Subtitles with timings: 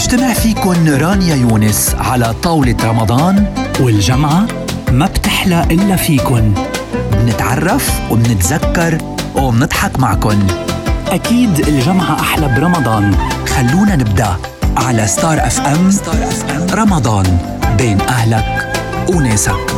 [0.00, 4.46] بتجتمع فيكن رانيا يونس على طاولة رمضان والجمعة
[4.92, 6.52] ما بتحلى إلا فيكن.
[7.12, 8.98] بنتعرف وبنتذكر
[9.36, 10.38] وبنضحك معكن.
[11.08, 13.16] أكيد الجمعة أحلى برمضان.
[13.48, 14.36] خلونا نبدأ
[14.76, 15.90] على ستار اف ام
[16.72, 17.38] رمضان
[17.78, 18.72] بين أهلك
[19.14, 19.69] وناسك.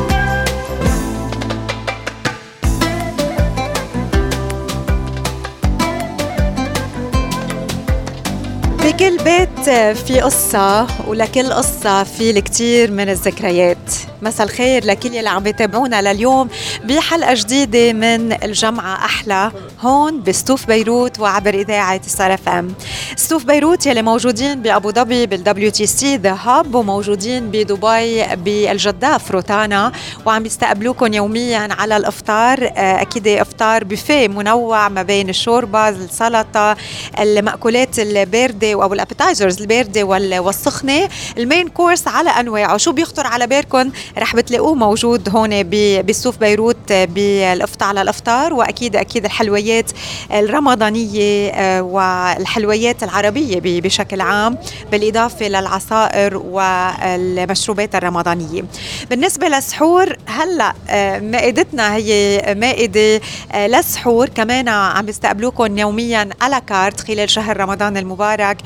[9.66, 13.76] بيت في قصة ولكل قصة في الكثير من الذكريات.
[14.22, 16.48] مساء الخير لكل يلي عم بيتابعونا لليوم.
[16.84, 22.74] بحلقة جديدة من الجمعة أحلى هون بستوف بيروت وعبر إذاعة ستار إف إم.
[23.16, 29.92] ستوف بيروت يلي موجودين بأبو ظبي بال WTC The Hub وموجودين بدبي بالجداف روتانا
[30.26, 36.76] وعم يستقبلوكم يوميا على الإفطار آه، أكيد إفطار بوفيه منوع ما بين الشوربة السلطة
[37.18, 40.04] المأكولات الباردة أو ال appetizers الباردة
[40.40, 41.08] والسخنة.
[41.38, 42.76] ال main course على أنواعه.
[42.76, 45.70] شو بيخطر على بالكم رح بتلاقوه موجود هون
[46.02, 46.61] بسوف بيروت.
[46.90, 49.90] بالإفطار على الإفطار وأكيد أكيد الحلويات
[50.32, 54.58] الرمضانية آه، والحلويات العربية بشكل عام
[54.92, 58.64] بالإضافة للعصائر والمشروبات الرمضانية.
[59.10, 63.20] بالنسبة للسحور هلأ آه، مائدتنا هي مائدة
[63.52, 64.28] آه، للسحور.
[64.28, 68.56] كمان عم بيستقبلوكم يوميا على كارت خلال شهر رمضان المبارك.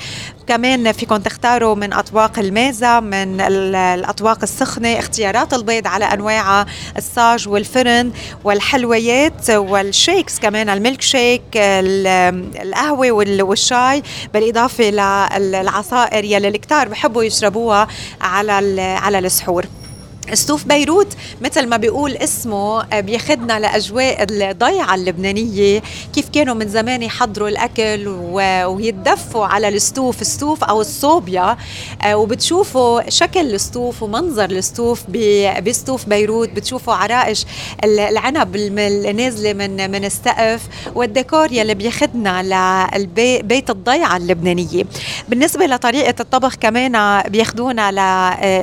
[0.46, 6.66] كمان فيكم تختاروا من أطباق الميزة من الأطباق السخنة اختيارات البيض على أنواعها
[6.96, 8.12] الصاج والفرن
[8.44, 14.02] والحلويات والشيكس كمان الميلك شيك القهوة والشاي
[14.34, 14.90] بالإضافة
[15.38, 17.88] للعصائر يلي الكتار بحبوا يشربوها
[18.20, 19.66] على على السحور.
[20.32, 21.06] استوف بيروت
[21.40, 25.82] مثل ما بيقول اسمه آه، بياخدنا لأجواء الضيعة اللبنانية.
[26.14, 28.08] كيف كانوا من زمان يحضروا الأكل
[28.66, 31.56] ويتدفوا على الستوف الستوف أو الصوبيا
[32.02, 35.02] آه، وبتشوفوا شكل الستوف ومنظر الستوف
[35.62, 36.48] بستوف بيروت.
[36.48, 37.44] بتشوفوا عرائش
[37.84, 40.60] العنب النازلة من من السقف
[40.94, 42.42] والديكور يلي بياخدنا
[42.96, 44.84] لبيت الضيعة اللبنانية.
[45.28, 47.90] بالنسبة لطريقة الطبخ كمان بياخدونا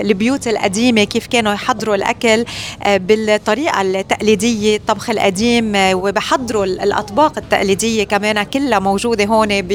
[0.04, 2.46] للبيوت القديمة كيف كانوا يحضروا الأكل
[2.84, 9.68] آه، بالطريقة التقليدية الطبخ القديم آه، وبحضروا الأطباق التقليدية كمان كلها موجودة هون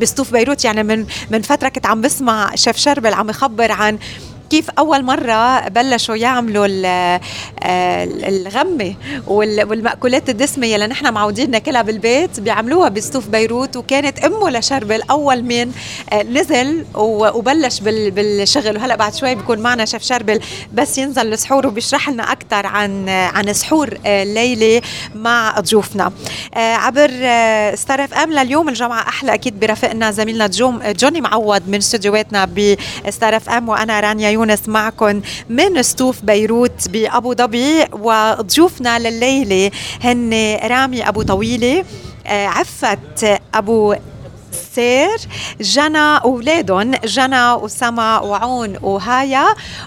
[0.00, 0.64] بستوف بيروت.
[0.64, 3.98] يعني من من فترة كنت عم بسمع شيف شربل عم يخبر عن
[4.50, 7.20] كيف أول مرة بلشوا يعملوا آه،
[8.04, 8.94] الغمة
[9.26, 15.72] والمأكولات الدسمه اللي نحن معودين ناكلها بالبيت بيعملوها بستوف بيروت وكانت أمه لشربل أول من
[16.12, 18.76] آه، نزل وبلش بالشغل.
[18.76, 20.40] وهلأ بعد شوي بيكون معنا شيف شربل
[20.74, 24.82] بس ينزل السحور وبيشرح لنا أكثر عن عن سحور آه،
[25.14, 26.12] مع ضيوفنا.
[26.56, 27.08] عبر
[27.74, 30.46] Star FM لليوم الجمعة أحلى أكيد برفقنا زميلنا
[30.92, 32.44] جوني معوض من استديوهاتنا
[33.06, 39.70] ب Star FM وأنا رانيا يونس معكم من ستوف بيروت بأبو ظبي وضيوفنا لليلة
[40.04, 41.84] هن رامي أبو طويلة
[42.26, 43.94] آه، عفت أبو
[44.76, 45.18] سير
[45.60, 49.44] جنى واولادهم جنى وسما وعون وهايا.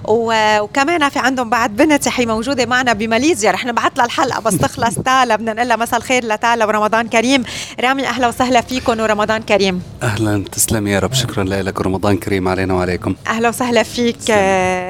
[0.07, 3.51] وكمان في عندهم بعد بنت هي موجودة معنا بماليزيا.
[3.51, 5.35] رح نبعث لها الحلقة بس تخلص تالا.
[5.35, 7.44] بدنا نقول لها مساء الخير لتالا ورمضان كريم.
[7.81, 9.81] رامي أهلا وسهلا فيكم ورمضان كريم.
[10.03, 10.44] أهلا.
[10.51, 11.13] تسلم يا رب.
[11.13, 11.79] شكرا لك.
[11.79, 13.16] ورمضان كريم علينا وعليكم.
[13.27, 14.35] أهلا وسهلا فيك تسلم.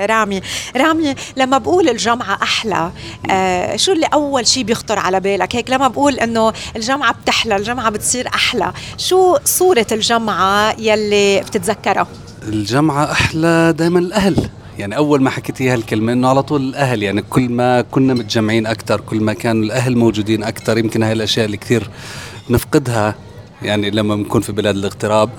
[0.09, 0.41] رامي.
[0.75, 2.91] رامي لما بقول الجامعة أحلى
[3.31, 7.89] آه شو اللي أول شيء بيخطر على بالك؟ هيك لما بقول إنه الجامعة بتحلى الجامعة
[7.89, 12.07] بتصير أحلى شو صورة الجامعة يلي بتتذكرها
[12.47, 14.49] الجامعة أحلى دائما الأهل.
[14.77, 19.01] يعني أول ما حكيتي هالكلمة إنه على طول الأهل يعني كل ما كنا متجمعين أكثر
[19.01, 21.89] كل ما كان الأهل موجودين أكثر يمكن هاي الأشياء اللي كثير
[22.49, 23.15] نفقدها
[23.61, 25.29] يعني لما بنكون في بلاد الاغتراب.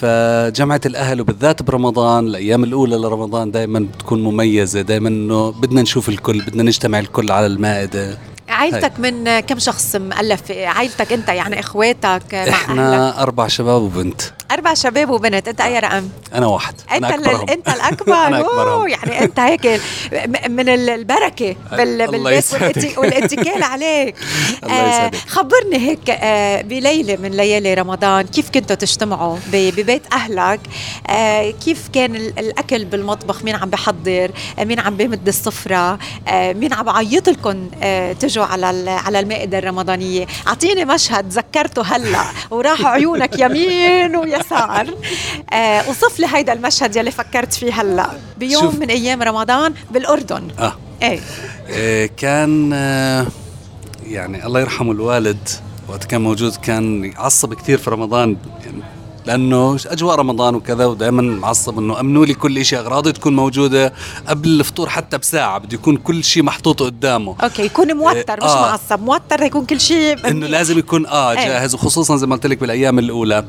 [0.00, 6.40] فجمعة الأهل وبالذات برمضان الأيام الأولى لرمضان دائما بتكون مميزة دائما إنه بدنا نشوف الكل
[6.40, 8.18] بدنا نجتمع الكل على المائدة.
[8.58, 14.22] عائلتك من كم شخص مؤلف؟ عائلتك انت يعني اخواتك مع إحنا أهلك؟ أربع شباب وبنت.
[14.50, 16.74] أربع شباب وبنت أنت أي رقم؟ أنا واحد.
[16.92, 17.48] أنت أنا أكبرهم.
[17.50, 18.14] أنت الأكبر.
[18.14, 18.88] أنا أكبرهم.
[18.88, 19.80] يعني أنت هيك
[20.48, 24.14] من البركة بال بالبيت والاتكال عليك.
[24.70, 30.60] آه خبرني هيك آه بليلة من ليالي رمضان كيف كنتوا تجتمعوا ببيت أهلك؟
[31.06, 35.98] آه كيف كان الأكل بالمطبخ؟ مين عم بحضر؟ مين عم بيمد السفرة؟
[36.32, 37.68] مين عم بعيط لكم
[38.20, 44.94] تجوا على على المائدة الرمضانية؟ أعطيني مشهد ذكرته هلأ وراح عيونك يمين ويسار
[45.52, 48.10] آه وصف لي هيدا المشهد يلي فكرت فيه هلا.
[48.38, 48.78] بيوم شوف.
[48.78, 50.48] من أيام رمضان بالأردن.
[50.58, 50.76] آه.
[51.02, 51.20] إيه,
[51.68, 53.26] إيه كان آه
[54.06, 55.48] يعني الله يرحمه الوالد
[55.88, 58.36] وقت كان موجود كان يعصب كثير في رمضان.
[58.64, 58.82] يعني
[59.32, 63.92] لأنه أجواء رمضان وكذا ودائما معصب إنه أمنوا لي كل شيء أغراضي تكون موجودة
[64.26, 68.60] قبل الفطور حتى بساعة بده يكون كل شيء محطوط قدامه okay يكون متوتر مش آه.
[68.60, 71.36] معصب موتر يكون كل شيء إنه لازم يكون آه إيه.
[71.48, 73.44] جاهز وخصوصا زي ما قلت لك بالأيام الأولى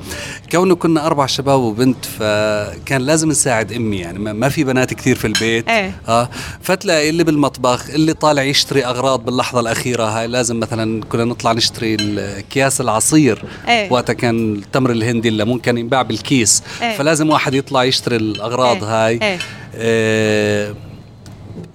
[0.52, 5.28] كونه كنا أربع شباب وبنت فكان لازم نساعد أمي يعني ما- في بنات كثير في
[5.28, 6.02] البيت إيه.
[6.08, 6.30] آه
[6.62, 11.98] فتلاقي اللي بالمطبخ اللي طالع يشتري أغراض باللحظة الأخيرة هاي لازم مثلا كنا نطلع نشتري
[12.20, 13.92] اكياس العصير إيه.
[13.94, 16.98] وقتها كان التمر الهندي الليمون كان ينباع بالكيس إيه.
[16.98, 19.06] فلازم واحد يطلع يشتري الأغراض إيه.
[19.06, 19.40] هاي إيه.
[19.76, 20.76] آه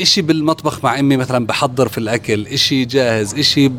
[0.00, 3.70] إشي بالمطبخ مع أمي مثلا بحضر في الأكل إشي جاهز إشي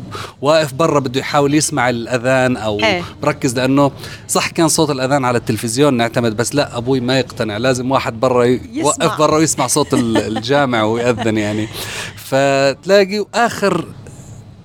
[0.42, 3.02] واقف برا بده يحاول يسمع الأذان أو إيه.
[3.22, 3.90] بركز لأنه
[4.28, 8.44] صح كان صوت الأذان على التلفزيون نعتمد بس لا أبوي ما يقتنع لازم واحد برا
[8.72, 11.68] يوقف برا ويسمع صوت ال- الجامع ويأذن يعني
[12.16, 13.84] فتلاقي آخر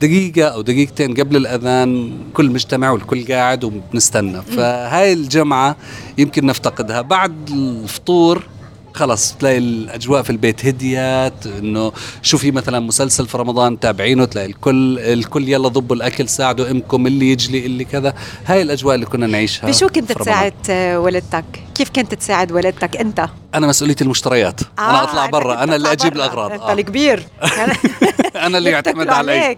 [0.02, 4.42] دقيقة أو دقيقتين قبل الأذان كل مجتمع والكل قاعد وبنستنى.
[4.42, 5.76] فهاي الجمعة
[6.18, 7.02] يمكن نفتقدها.
[7.02, 8.44] بعد الفطور
[8.94, 11.92] خلص تلاقي الأجواء في البيت هديت إنه
[12.22, 17.08] شو في مثلا مسلسل في رمضان تابعينه تلاقي الكل الكل يلا ضبوا الأكل ساعدوا أمكم
[17.08, 18.14] اللي يجلي اللي كذا
[18.46, 20.12] هاي الأجواء اللي كنا نعيشها بشو كنت.
[20.12, 21.46] تساعد آه، والدتك؟
[21.76, 26.16] كيف كنت تساعد والدتك أنت؟ أنا مسؤوليتي المشتريات آه، أنا اطلع برا أنا اللي أجيب.
[26.16, 26.74] الأغراض أنت آه.
[26.74, 27.24] الكبير
[28.46, 29.58] أنا اللي يعتمد علي.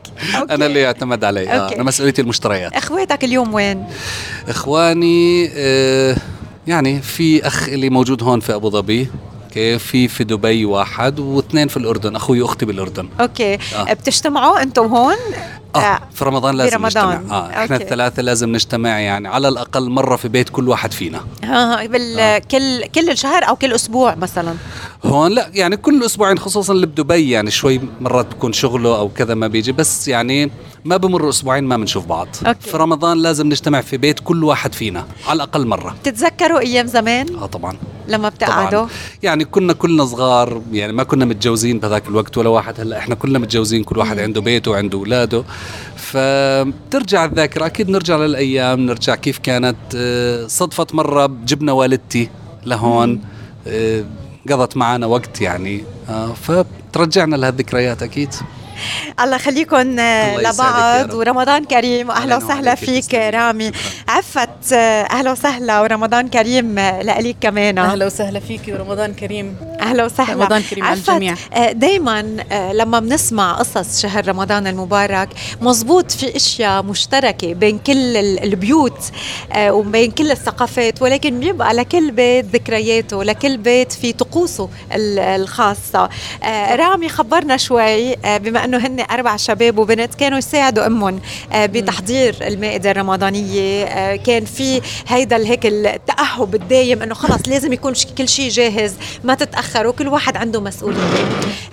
[0.49, 1.73] أنا اللي يعتمد علي آه.
[1.75, 3.83] أنا مسؤوليتي المشتريات إخواتك اليوم وين؟
[4.49, 6.15] إخواني آه
[6.67, 9.07] يعني في أخ اللي موجود هون في أبو ظبي
[9.43, 13.93] okay في في دبي واحد واثنين في الأردن أخوي وأختي بالأردن okay آه.
[13.93, 15.15] بتجتمعوا أنتم هون؟
[15.75, 17.15] آه في رمضان لازم برمضان.
[17.17, 17.75] نجتمع آه إحنا أوكي.
[17.75, 22.37] الثلاثة لازم نجتمع يعني على الأقل مرة في بيت كل واحد فينا ها بال آه.
[22.37, 24.55] كل كل الشهر أو كل أسبوع مثلا
[25.05, 29.33] هون لا يعني كل أسبوعين خصوصا اللي بدبي يعني شوي مرات بكون شغله أو كذا
[29.33, 30.51] ما بيجي بس يعني
[30.85, 32.27] ما بمر أسبوعين ما بنشوف بعض.
[32.47, 32.69] أوكي.
[32.69, 35.95] في رمضان لازم نجتمع في بيت كل واحد فينا على الأقل مرة.
[36.01, 37.75] بتتذكروا أيام زمان؟ آه طبعا.
[38.07, 38.89] لما بتقعدوا؟ طبعا
[39.23, 42.79] يعني كنا كلنا صغار يعني ما كنا متجوزين بهذاك الوقت ولا واحد.
[42.79, 45.43] هلأ إحنا كلنا متجوزين كل واحد عنده بيته وعنده أولاده.
[45.95, 49.77] فبترجع الذاكرة أكيد نرجع للأيام نرجع كيف كانت.
[49.95, 52.29] آه، صدفت مرة جبنا والدتي
[52.65, 53.21] لهون.
[53.67, 54.03] آه،
[54.49, 55.83] قضت معنا وقت يعني.
[56.09, 58.33] آه، فبترجعنا لهالذكريات أكيد.
[59.19, 61.13] الله يخليكم يا لبعض.
[61.13, 63.13] ورمضان كريم واهلا أهلاً وسهلا فيك.
[63.13, 63.71] رامي.
[64.09, 70.33] عفت آه، أهلا وسهلا ورمضان كريم لك كمان أهلا وسهلا فيكي ورمضان كريم أهلا وسهلا
[70.33, 71.35] رمضان كريم على عفت، الجميع.
[71.53, 71.71] آه،
[72.51, 75.29] آه، لما بنسمع قصص شهر رمضان المبارك
[75.61, 78.99] مزبوط في أشياء مشتركة بين كل ال- البيوت
[79.53, 86.09] آه، وبين كل الثقافات ولكن بيبقى لكل بيت ذكرياته لكل بيت في طقوسه ال- الخاصة
[86.43, 91.19] آه، رامي خبرنا شوي آه، بما أنه هن أربع شباب وبنت كانوا يساعدوا أمهم
[91.53, 97.93] آه، بتحضير المائدة الرمضانية آه، كان في هيدا هيك التأهب الدايم إنه خلص لازم يكون
[98.17, 100.99] كل شيء جاهز ما تتاخروا كل واحد عنده مسؤولية.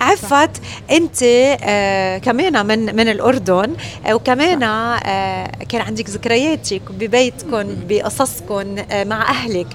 [0.00, 0.50] عفت
[0.90, 3.76] أنت آه كمان من من الأردن
[4.12, 4.60] وكمان
[5.68, 9.66] كان عندك ذكرياتك ببيتكم بقصصكم مع أهلك.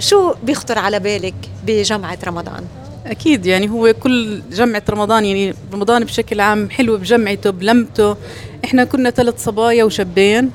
[0.00, 1.34] شو بيخطر على بالك
[1.66, 2.64] بجمعه رمضان؟
[3.10, 8.16] أكيد يعني هو كل جمعة رمضان يعني رمضان بشكل عام حلو بجمعته بلمته.
[8.64, 10.50] إحنا كنا ثلاث صبايا وشابين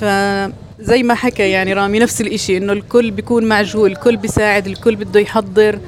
[0.00, 5.20] فزي ما حكى يعني رامي نفس الإشي إنه الكل بيكون معجول الكل بيساعد الكل بده
[5.20, 5.78] يحضر.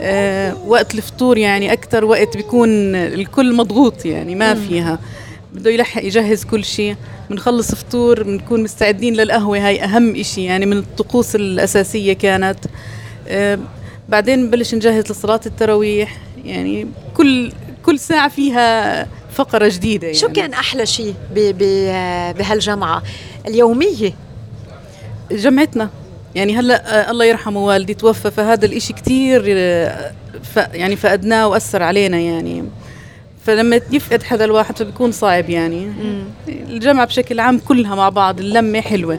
[0.00, 4.98] آه وقت الفطور يعني أكثر وقت بيكون الكل مضغوط يعني ما فيها.
[5.52, 6.96] بده يلحق يجهز كل شيء
[7.30, 12.58] بنخلص فطور بنكون مستعدين للقهوة هاي أهم إشي يعني من الطقوس الأساسية كانت.
[13.28, 13.58] آه
[14.08, 16.16] بعدين نبلش نجهز لصلاة التراويح.
[16.44, 16.86] يعني
[17.16, 17.52] كل
[17.84, 20.18] كل ساعة فيها فقرة جديدة يعني.
[20.18, 23.02] شو كان أحلى شيء ب- ب- بهالجمعه
[23.46, 24.12] اليومية.
[25.30, 25.90] جمعتنا
[26.34, 30.12] يعني هلا آه الله يرحمه والدي توفى فهذا الإشي كتير آه
[30.54, 32.64] ف يعني فقدناه وأثر علينا يعني.
[33.46, 35.92] فلما يفقد حدا الواحد فبيكون صعب يعني.
[36.48, 39.18] الجمعة بشكل عام كلها مع بعض اللمة حلوة.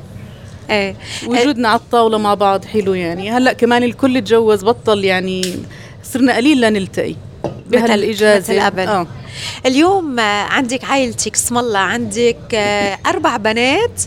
[0.69, 0.95] إيه.
[1.27, 3.31] وجودنا على الطاولة مع بعض حلو يعني.
[3.31, 5.55] هلأ كمان الكل تجوز بطل يعني
[6.03, 7.15] صرنا قليل لنلتقي
[7.69, 8.53] بهالإجازة.
[8.53, 8.79] مثل قبل.
[8.87, 9.07] آه.
[9.65, 14.01] اليوم عندك عائلتك اسم الله عندك آه، أربع بنات.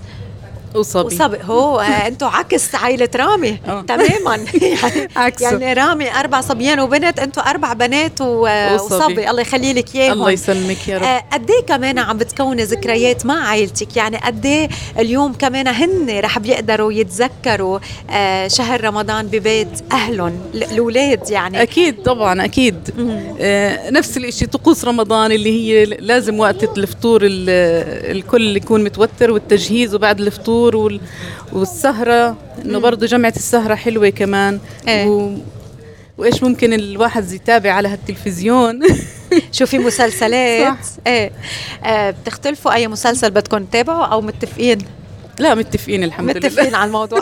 [0.74, 1.14] وصبي.
[1.14, 1.38] وصبي.
[1.44, 3.58] هو أنتوا عكس عائلة رامي.
[3.68, 3.80] آه.
[3.88, 4.36] تماما.
[4.62, 5.50] يعني عكسه.
[5.58, 8.94] يعني رامي أربع صبيان وبنت أنتوا أربع بنات و- وصبي.
[8.96, 9.30] وصبي.
[9.30, 10.12] الله يخلي لك إياهم.
[10.12, 11.02] الله يسلمك يا رب.
[11.04, 16.18] آه، قد إيه كمان عم بتكوني ذكريات مع عائلتك؟ يعني قد إيه اليوم كمان هن
[16.20, 17.78] رح بيقدروا يتذكروا
[18.10, 22.76] آه، شهر رمضان ببيت أهلهم ال- الأولاد يعني؟ أكيد طبعا أكيد.
[23.92, 30.20] نفس الإشي طقوس رمضان اللي هي لازم وقت الفطور ال- الكل يكون متوتر والتجهيز وبعد
[30.20, 30.59] الفطور.
[30.68, 31.00] الفطور وال...
[31.52, 34.60] والسهرة إنه برضه جمعة السهرة حلوة كمان.
[34.88, 35.06] إيه.
[35.06, 35.36] و...
[36.18, 38.80] وإيش ممكن الواحد يتابع على هالتلفزيون؟
[39.52, 40.66] شوفي مسلسلات.
[40.74, 40.78] صح.
[41.06, 41.32] إيه.
[41.84, 44.78] آه بتختلفوا أي مسلسل بدكم تتابعوا أو متفقين؟
[45.38, 46.48] لا متفقين الحمد لله.
[46.48, 47.20] متفقين على الموضوع.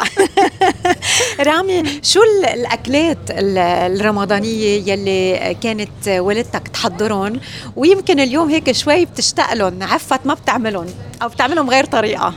[1.46, 3.58] رامي شو ال- الأكلات ال-
[4.00, 7.40] الرمضانية يلي كانت والدتك تحضرهم؟
[7.76, 10.86] ويمكن اليوم هيك شوي بتشتاق لهم عفت ما بتعملهم
[11.22, 12.34] أو بتعملهم غير طريقة.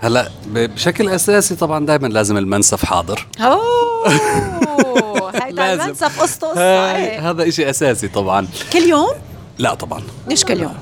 [0.00, 5.72] هلا بشكل أساسي طبعا دائما لازم المنسف حاضر أوه هيدا.
[5.72, 6.60] المنسف قصته قصة
[6.96, 7.30] إيه.
[7.30, 9.10] هذا إشي أساسي طبعا كل يوم
[9.58, 10.74] لا طبعا مش كل يوم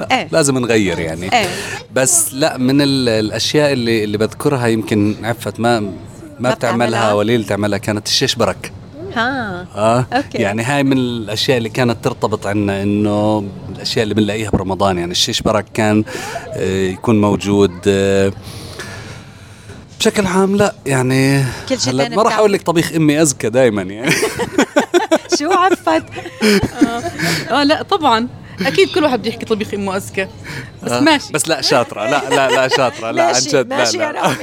[0.00, 0.28] لا إيه.
[0.32, 1.48] لازم نغير يعني إيه.
[1.94, 5.92] بس لا من ال- الأشياء اللي اللي بذكرها يمكن عفت ما
[6.40, 8.72] ما؟ بتعملها وليل تعملها كانت الشيش برك
[9.16, 10.38] ها آه أوكي.
[10.38, 13.44] يعني هاي من الأشياء اللي كانت ترتبط عنا إنه
[13.76, 16.04] الأشياء اللي بنلاقيها برمضان يعني الشيش برك كان
[16.52, 18.32] آه، يكون موجود آه،
[19.98, 22.38] بشكل عام لا يعني كل شي هلا تاني ما راح.
[22.38, 24.12] أقول لك طبيخ أمي أزكى دائما يعني
[25.38, 26.04] شو عفت
[27.50, 28.28] آه لا طبعا
[28.60, 30.28] أكيد كل واحد بده يحكي طبيخ أمه اذكى
[30.82, 31.32] بس آه، ماشي.
[31.32, 32.04] بس لا شاطرة.
[32.10, 33.10] لا لا لا شاطرة.
[33.10, 34.36] لا عن ماشي جد لا لا.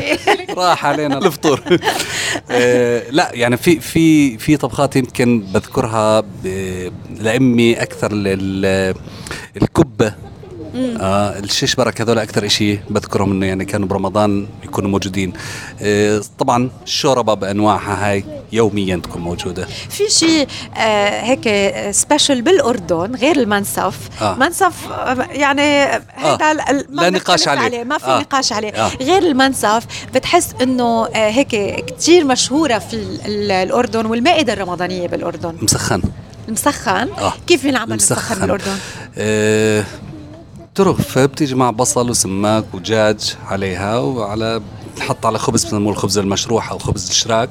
[0.70, 1.62] راح علينا الفطور.
[2.51, 6.24] آه، لا يعني في في في طبخات يمكن بذكرها
[7.20, 8.93] لأمي أكثر لل
[10.75, 15.34] آه الشيش برك هذول أكثر شيء بذكرهم إنه يعني كانوا برمضان يكونوا موجودين.
[15.82, 19.65] آه طبعا الشوربه بأنواعها هاي يوميا تكون موجودة.
[19.89, 21.50] في شيء آه هيك
[21.96, 24.36] سبيشل بالأردن غير المنسف آه.
[24.36, 27.84] منسف آه، يعني ال- ما لا نقاش عليه.
[27.84, 28.20] ما في آه.
[28.20, 28.70] نقاش عليه.
[28.72, 28.92] آه.
[29.01, 29.84] غير المنسف
[30.15, 31.48] بتحس إنه آه هيك
[31.86, 35.56] كتير مشهورة في ال- ال- الأردن والمائدة الرمضانية بالأردن.
[35.62, 36.01] مسخن.
[36.48, 37.34] المسخن آه.
[37.48, 38.42] كيف بينعمل مسخن.
[38.42, 38.77] بالأردن؟
[39.18, 39.84] آه
[40.75, 44.62] ترف بتيجي مع بصل وسماك ودجاج عليها وعلى
[44.96, 47.50] بتحط على خبز بسموه الخبز المشروح أو خبز الشراك.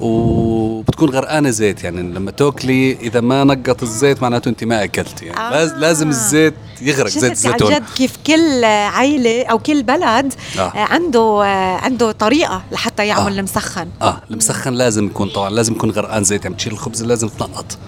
[0.00, 5.38] وبتكون غرقانة زيت يعني لما تأكلي إذا ما نقط الزيت معناته أنت ما اكلتي يعني.
[5.56, 5.64] آه.
[5.78, 7.74] لازم الزيت يغرق زيت شفتي عن الزيتون.
[7.74, 10.72] جد كيف كل عائله أو كل بلد آه.
[10.74, 11.40] عنده
[11.82, 13.38] عنده طريقة لحتى يعمل آه.
[13.38, 13.88] المسخن.
[14.02, 14.20] آه.
[14.30, 17.78] المسخن لازم يكون طبعا لازم يكون غرقان زيت يعني بتشيل الخبز لازم تنقط.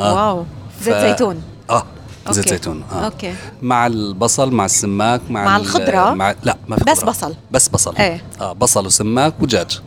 [0.00, 0.14] آه.
[0.28, 0.44] wow.
[0.82, 1.42] زيت ف- زيتون.
[1.70, 1.84] آه.
[2.30, 2.50] زيت okay.
[2.50, 3.34] زيتون آه okay.
[3.62, 7.10] مع البصل مع السماك مع مع ال- الخضرة؟ مع لا ما في بس خضرة.
[7.10, 7.34] بصل.
[7.50, 8.22] بس بصل إيه.
[8.40, 9.80] آه بصل وسماك ودجاج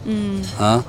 [0.61, 0.81] آه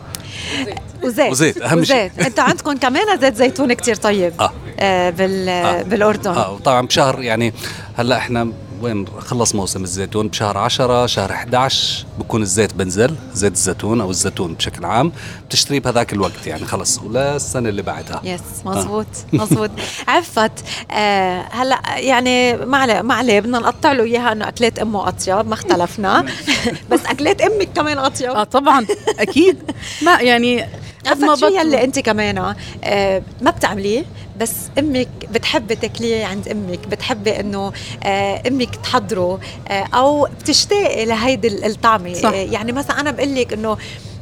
[1.04, 1.76] وزيت وزيت، شيء.
[1.78, 4.52] وزيت أنتوا عندكم كمان زيت زيتون كتير طيب آه.
[4.80, 5.82] آه بال آه.
[5.82, 7.52] بالأردن آه وطبعا بشهر يعني
[7.96, 8.52] هلأ إحنا
[8.83, 14.54] وين خلص موسم الزيتون؟ بشهر 10 شهر 11 بكون الزيت بنزل زيت الزيتون أو الزيتون
[14.54, 15.12] بشكل عام.
[15.49, 16.99] بتشتريه بهذاك الوقت يعني خلص.
[16.99, 18.21] ولا السنة اللي بعدها.
[18.25, 19.71] يس مزبوط مزبوط
[20.09, 20.52] عفت.
[20.90, 25.49] آه هلأ يعني ما عليه ما عليه بدنا نقطع له إياها إنه أكلات أمه أطيب
[25.49, 26.25] ما اختلفنا.
[26.90, 28.31] بس أكلات أمك كمان أطيب.
[28.31, 28.87] آه طبعا
[29.19, 29.59] أكيد.
[30.02, 30.62] ما يعني
[31.07, 31.47] قد ما عفت شو.
[31.47, 32.54] يلي أنت كمان؟
[32.85, 34.04] آه ما بتعمليه؟
[34.41, 37.73] بس أمك بتحبي تاكليه عند أمك بتحبي إنه
[38.05, 42.12] آه أمك تحضره آه أو بتشتاقي لهيدي ال- الطعمة.
[42.14, 42.29] صح.
[42.31, 43.76] آه يعني مثلا أنا بقول لك إنه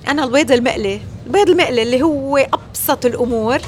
[0.09, 3.59] أنا البيض المقلي البيض المقلي اللي هو أبسط الأمور.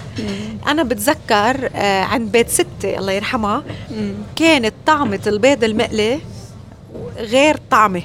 [0.67, 4.15] أنا بتذكر عند بيت ستي الله يرحمها مم.
[4.37, 6.21] كانت طعمة البيض المقلي
[7.17, 8.03] غير طعمة.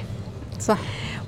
[0.60, 0.78] صح.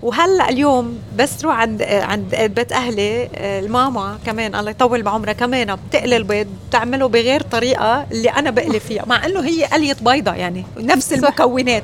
[0.03, 5.77] وهلا اليوم بس روح عند عند بيت أهلي آه، الماما كمان الله يطول بعمرها كمان
[5.89, 10.65] بتقلي البيض بتعمله بغير طريقة اللي أنا بقلي فيها مع إنه هي قلية بيضة يعني
[10.77, 11.13] نفس.
[11.13, 11.83] المكونات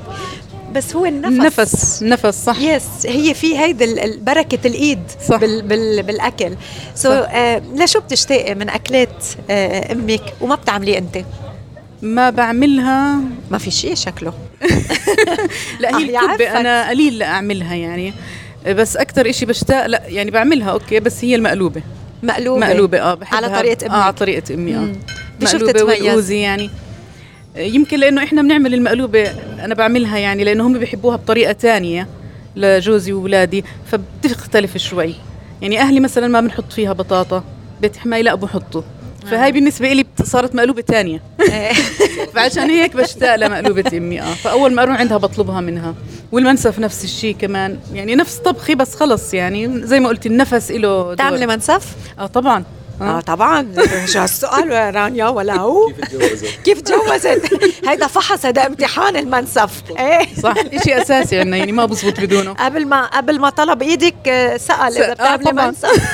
[0.73, 5.35] بس هو النفس نفس نفس صح yes هي في هيدي بركة الإيد صح.
[5.37, 6.55] بال بال بالأكل
[6.95, 7.13] so so.
[7.29, 11.17] آه لشو بتشتاقي من أكلات آه أمك وما بتعمليه أنت
[12.01, 13.19] ما بعملها.
[13.51, 14.33] ما في شيء شكله.
[15.79, 16.19] لا آه، هي.
[16.19, 18.13] الكبة أنا قليل لا أعملها يعني.
[18.67, 21.81] بس أكثر إشي بشتاق لا يعني بعملها okay بس هي المقلوبة.
[22.23, 22.59] مقلوبة.
[22.67, 23.37] مقلوبة آه بحبها.
[23.37, 23.93] على طريقة أمك.
[23.93, 24.93] آه على طريقة أمي آه.
[25.41, 26.69] مقلوبة؟ والأوزي يعني.
[27.57, 29.31] آه، يمكن لأنه إحنا بنعمل المقلوبة
[29.63, 32.07] أنا بعملها يعني لأنه هم بيحبوها بطريقة تانية
[32.55, 35.15] لجوزي وولادي فبتختلف شوي.
[35.61, 37.43] يعني أهلي مثلا ما بنحط فيها بطاطا
[37.81, 38.83] بيت حماي لا بحطه
[39.31, 41.21] فهاي بالنسبة لي بت- صارت مقلوبة تانية.
[41.41, 41.73] إيه.
[42.33, 44.33] فعشان هيك بشتاق لمقلوبة أمي آه.
[44.33, 45.95] فأول ما أروح عندها بطلبها منها.
[46.31, 47.79] والمنسف نفس الشيء كمان.
[47.93, 49.87] يعني نفس طبخي بس خلص يعني.
[49.87, 52.63] زي ما قلت النفس له بتعملي منسف؟ آه طبعا.
[53.01, 53.73] آه طبعا.
[54.05, 55.91] شو هالسؤال؟ يا رانيا ولا هو؟
[56.65, 57.39] كيف تجوزت؟
[57.87, 59.83] هيدا فحص هيدا امتحان المنسف.
[59.99, 60.35] إيه.
[60.43, 60.53] صح
[60.83, 62.53] شيء أساسي عندنا يعني ما بزبط بدونه.
[62.53, 65.51] قبل ما قبل ما طلب إيدك آه، سأل إذا آه، بتعملي.
[65.67, 66.09] منسف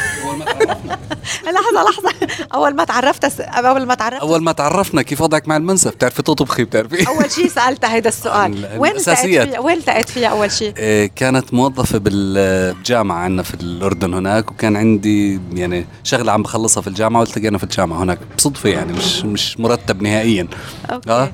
[1.46, 2.12] لحظة لحظة.
[2.54, 4.22] أول ما تعرفت أول ما تعرفت.
[4.22, 5.92] أول ما تعرفنا كيف وضعك مع المنسف.
[5.96, 7.08] بتعرفي تطبخي بتعرفي.
[7.08, 8.66] أول شيء سالتها هذا السؤال.
[8.66, 8.98] ال- وين.
[8.98, 10.72] فيها؟ وين التقيت فيها أول شيء
[11.16, 17.20] كانت موظفة بالجامعة عندنا في الأردن هناك وكان عندي يعني شغلة عم بخلصها في الجامعة
[17.20, 18.04] والتقينا في الجامعة.
[18.04, 20.48] هناك بصدفة يعني مش مش مرتب نهائيا.
[20.92, 21.10] أوكي.
[21.12, 21.32] آه؟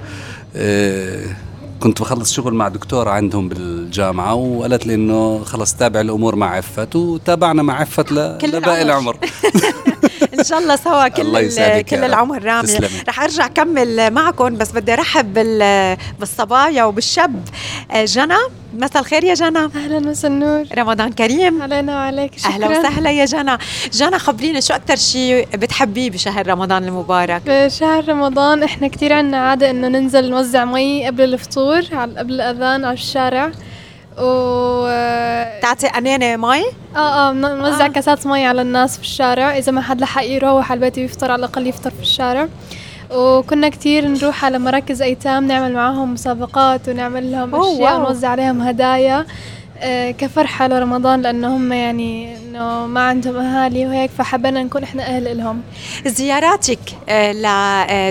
[0.56, 1.38] إيه،
[1.80, 6.96] كنت بخلص شغل مع دكتورة عندهم بالجامعة وقالت لي إنه خلص تابع الأمور مع عفت
[6.96, 9.18] وتابعنا مع عفت لباقي العمر.
[10.42, 11.08] إن شاء الله سوا.
[11.08, 11.98] كل كل.
[12.04, 12.68] العمر رامي.
[12.68, 12.88] تسلمي.
[13.10, 17.44] رح أرجع كمل معكم بس بدي أرحب بال- بالصبايا وبالشاب.
[17.92, 18.36] آه، جنى
[18.74, 19.60] مساء الخير يا جنى.
[19.76, 21.62] أهلا مساء النور رمضان كريم.
[21.62, 22.52] علينا وعليك شكرا.
[22.52, 23.58] أهلا وسهلا يا جنى.
[23.94, 29.70] جنى خبريني شو أكثر شيء بتحبيه بشهر رمضان المبارك؟ بشهر رمضان إحنا كتير عنا عادة
[29.70, 33.52] إنه ننزل نوزع مي قبل الفطور على قبل الأذان على الشارع.
[34.18, 36.64] و آه تعطي أنانة مي
[36.96, 37.88] آه بن- نوزع آه.
[37.88, 37.92] آه.
[37.92, 41.40] كاسات مي على الناس في الشارع إذا ما حد لحق يروح على البيت ويفطر على
[41.40, 42.48] الأقل يفطر في الشارع
[43.12, 48.00] وكنا كتير نروح على مراكز أيتام نعمل معاهم مسابقات ونعمل لهم أشياء.
[48.00, 49.26] ونوزع عليهم هدايا
[49.84, 55.28] آه، كفرحة لرمضان لأنه هم يعني إنه ما عندهم أهالي وهيك فحبينا نكون إحنا أهل
[55.28, 55.62] إلهم
[56.06, 57.32] زياراتك آه،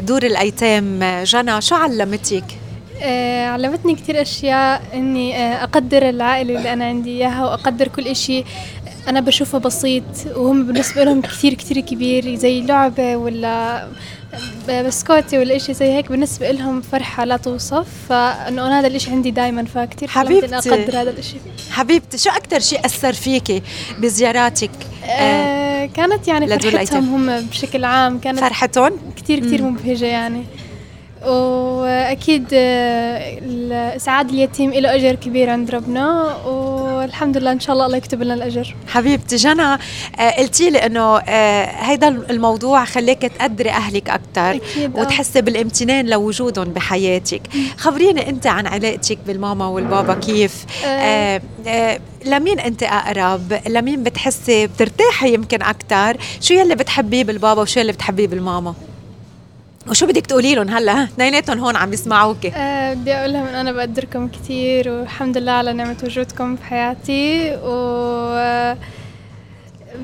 [0.00, 2.45] لدور الأيتام آه، جنى شو علمتك
[3.02, 8.45] آه، علمتني كتير أشياء إني آه، أقدر العائلة اللي أنا عندي إياها وأقدر كل إشي.
[9.09, 10.02] أنا بشوفه بسيط
[10.37, 13.87] وهم بالنسبة لهم كتير كتير كبير زي لعبة ولا
[14.69, 16.09] ب- بسكوتي ولا إشي زي هيك.
[16.09, 17.87] بالنسبة لهم فرحة لا توصف.
[18.09, 20.57] فإنه أنا هذا الإشي عندي دايما فكتير حبيبتي.
[20.57, 21.37] أقدر هذا الإشي.
[21.71, 23.62] حبيبتي شو أكثر شيء أثر فيكي
[23.99, 24.71] بزياراتك؟
[25.04, 26.59] آه، آه، كانت يعني.
[26.59, 30.45] فرحتهم هم بشكل عام كانت فرحتهم؟ كتير كتير مبهجة يعني.
[31.27, 37.97] وأكيد آه، إسعاد اليتيم له أجر كبير عند ربنا والحمد لله إن شاء الله الله
[37.97, 38.77] يكتب لنا الأجر.
[38.89, 44.61] حبيبتي جنى آه، قلتي لي إنه آه، هيدا الموضوع خليك تقدري أهلك أكثر.
[44.95, 47.43] وتحسي بالامتنان لوجودهم بحياتك.
[47.77, 50.65] خبريني أنت عن علاقتك بالماما والبابا كيف؟
[52.27, 58.27] لمين أنت أقرب؟ لمين بتحسي بترتاحي يمكن أكثر شو يلي بتحبيه بالبابا وشو يلي بتحبيه
[58.27, 58.75] بالماما؟
[59.88, 62.52] وشو بدك تقولي لهم هلا؟ اثنيناتهم هون عم يسمعوكي.
[62.54, 67.56] آه، بدي أقول لهم إن أنا بقدركم كتير والحمد لله على نعمة وجودكم في حياتي
[67.56, 68.80] و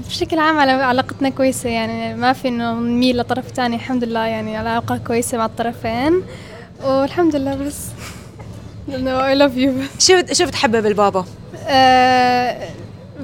[0.08, 4.60] بشكل عام على علاقتنا كويسة يعني ما في إنه نميل لطرف تاني الحمد لله يعني
[4.60, 6.22] العلاقة كويسة مع الطرفين
[6.84, 7.76] والحمد لله بس.
[8.94, 10.00] إنه I love you.
[10.02, 11.24] شو شو بتحبي بالبابا؟
[11.66, 12.68] أه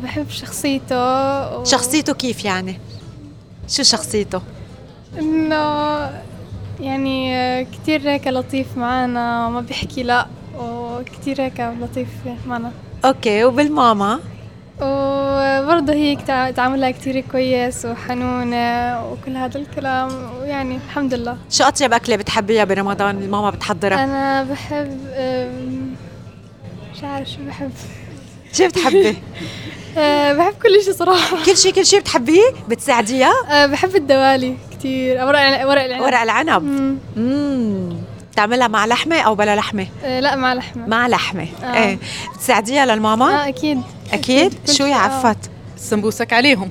[0.02, 0.96] بحب شخصيته
[1.58, 1.64] و...
[1.64, 2.78] شخصيته كيف يعني؟
[3.68, 4.42] شو شخصيته؟
[5.18, 5.56] إنه
[6.82, 10.26] يعني آه، كتير هيك لطيف معنا وما بيحكي لا
[10.58, 12.08] وكتير هيك لطيف
[12.46, 12.72] معنا.
[13.04, 14.20] أوكي وبالماما؟
[14.80, 16.16] وبرضه هي
[16.52, 20.08] تعاملها كتير كويس وحنونة وكل هذا الكلام
[20.40, 21.36] ويعني الحمد لله.
[21.50, 25.00] شو أطيب أكلة بتحبيها برمضان الماما بتحضرها؟ أنا بحب
[26.94, 27.70] مش عارف شو بحب.
[28.52, 29.16] شو بتحبي؟
[29.98, 31.44] أه بحب كل شيء صراحة.
[31.46, 34.56] كل شيء كل شيء بتحبيه؟ بتساعديها؟ أه بحب الدوالي.
[34.82, 35.24] كتير.
[35.26, 36.02] ورق ورق العنب.
[36.02, 36.98] ورق العنب.
[37.16, 37.96] امم
[38.32, 40.86] بتعملها مع لحمة أو بلا لحمة؟ أه لا مع لحمة.
[40.86, 41.46] مع لحمة.
[41.64, 41.74] آه.
[41.74, 41.98] إيه.
[42.34, 43.80] بتساعديها للماما؟ آه أكيد.
[44.12, 44.98] أكيد؟ شو يا آه.
[44.98, 45.38] عفت؟
[45.76, 46.70] السمبوسك عليهم.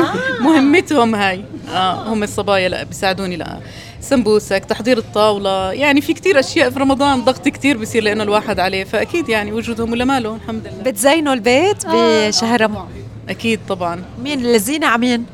[0.40, 1.44] مهمتهم هاي.
[1.74, 3.58] آه هم الصبايا لا بيساعدوني لا.
[4.00, 5.72] سمبوسك تحضير الطاولة.
[5.72, 8.84] يعني في كتير أشياء في رمضان ضغط كتير بصير لأنه الواحد عليه.
[8.84, 10.90] فأكيد يعني وجودهم ولا ماله الحمد لله.
[10.90, 12.86] بتزينوا البيت بشهر رمضان.
[13.28, 14.02] أكيد طبعا.
[14.22, 15.26] مين؟ الزينة على مين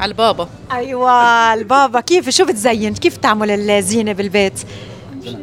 [0.00, 0.48] على البابا.
[0.72, 2.00] أيوه البابا.
[2.00, 4.52] كيف؟ شو بتزين؟ كيف تعمل الزينة بالبيت؟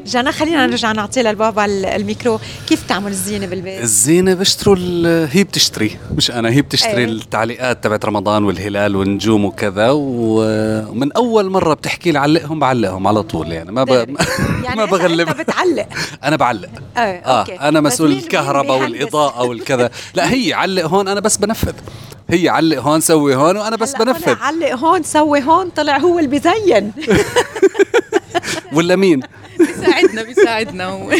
[0.05, 2.39] جانا خلينا نرجع نعطي للبابا ال- الميكرو.
[2.69, 5.97] كيف تعمل الزينة بالبيت؟ الزينة بيشتروا ال- هي بتشتري.
[6.15, 7.05] مش أنا هي بتشتري إيه.
[7.05, 13.51] التعليقات تبعت رمضان والهلال والنجوم وكذا ومن أول مرة بتحكي لي علقهم بعلقهم على طول
[13.51, 13.71] يعني.
[13.71, 13.89] ما ب...
[14.63, 15.29] يعني ما بغلب.
[15.29, 15.87] أنت بتعلق.
[16.23, 16.69] أنا بعلق.
[16.97, 17.55] إيه آه okay.
[17.55, 19.89] أنا مسؤول الكهرباء؟ والإضاءة والكذا.
[20.13, 21.73] لا هي علق هون أنا بس بنفذ.
[22.33, 24.35] هي علق هون سوي هون وأنا بس بنفذ.
[24.41, 26.91] علق هون سوي هون طلع هو اللي بيزين
[28.75, 29.21] ولا مين؟
[29.59, 31.11] بيساعدنا بيساعدنا هو.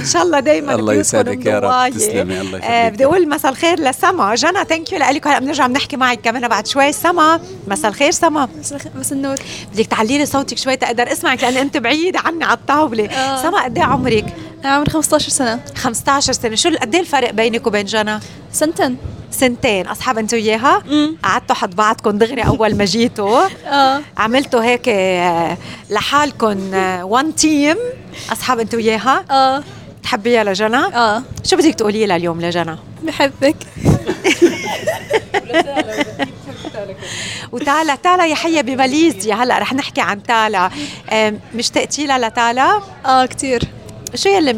[0.00, 1.94] إن شاء الله دائما الله يسعدك يا رب.
[1.94, 4.34] تسلمي الله آه بدي يخليك أقول مساء الخير لسما.
[4.34, 6.92] جنى thank you لك هلا بنرجع بنحكي معك كمان بعد شوي.
[6.92, 8.48] سما مساء الخير سما.
[8.96, 9.36] بس النور.
[9.74, 13.04] بدك تعلي لي صوتك شوي تقدر اسمعك لأن أنت بعيده عني على الطاولة.
[13.06, 13.42] آه.
[13.42, 14.34] سما قد إيه عمرك؟
[14.64, 15.60] عمري 15 سنة.
[15.76, 16.54] 15 سنة.
[16.54, 18.18] شو قد إيه الفرق بينك وبين جنى؟
[18.52, 18.96] سنتين.
[19.30, 19.86] سنتين.
[19.88, 20.82] أصحاب أنت وياها؟
[21.22, 23.40] قعدتوا حد بعضكم دغري أول ما جيتوا.
[23.66, 24.00] آه.
[24.18, 25.56] عملتوا هيك آه،
[25.90, 27.76] لحالكم وان تيم
[28.32, 29.62] أصحاب أنت وياها؟ آه.
[30.02, 31.22] تحبيها لجنى؟ آه.
[31.44, 33.56] شو بدك تقولي لها اليوم لجنى؟ بحبك.
[37.52, 39.34] وتالا تالا يا حية بماليزيا.
[39.34, 40.70] هلأ رح نحكي عن تالا.
[41.54, 43.62] مشتاقتي لها لتالا؟ آه كتير.
[44.14, 44.52] شو يلي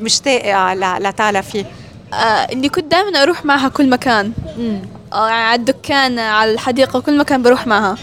[0.00, 1.64] مشتاقة ل- لتالا فيه؟
[2.16, 4.32] آه إني كنت دائما أروح معها كل مكان.
[5.12, 7.96] آه يعني على الدكان على الحديقة كل مكان بروح معها.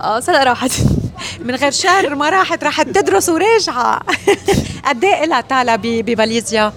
[0.00, 0.70] آه هلا راحت.
[1.44, 4.00] من غير شر ما راحت راحت تدرس وراجعة
[4.88, 6.72] قد إيه لها تالا ب- بماليزيا؟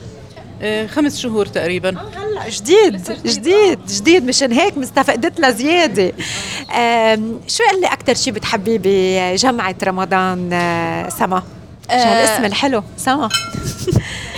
[0.62, 1.90] آه، خمس شهور تقريبا.
[1.90, 4.26] هلا جديد جديد جديد.
[4.26, 6.12] مشان هيك مستفقدت لها زيادة.
[7.48, 11.40] شو اللي أكثر شيء بتحبيه بجمعه رمضان؟ آه، سما.
[11.90, 12.04] شو آه.
[12.04, 13.24] هالاسم الحلو؟ سما.
[13.26, 13.30] آه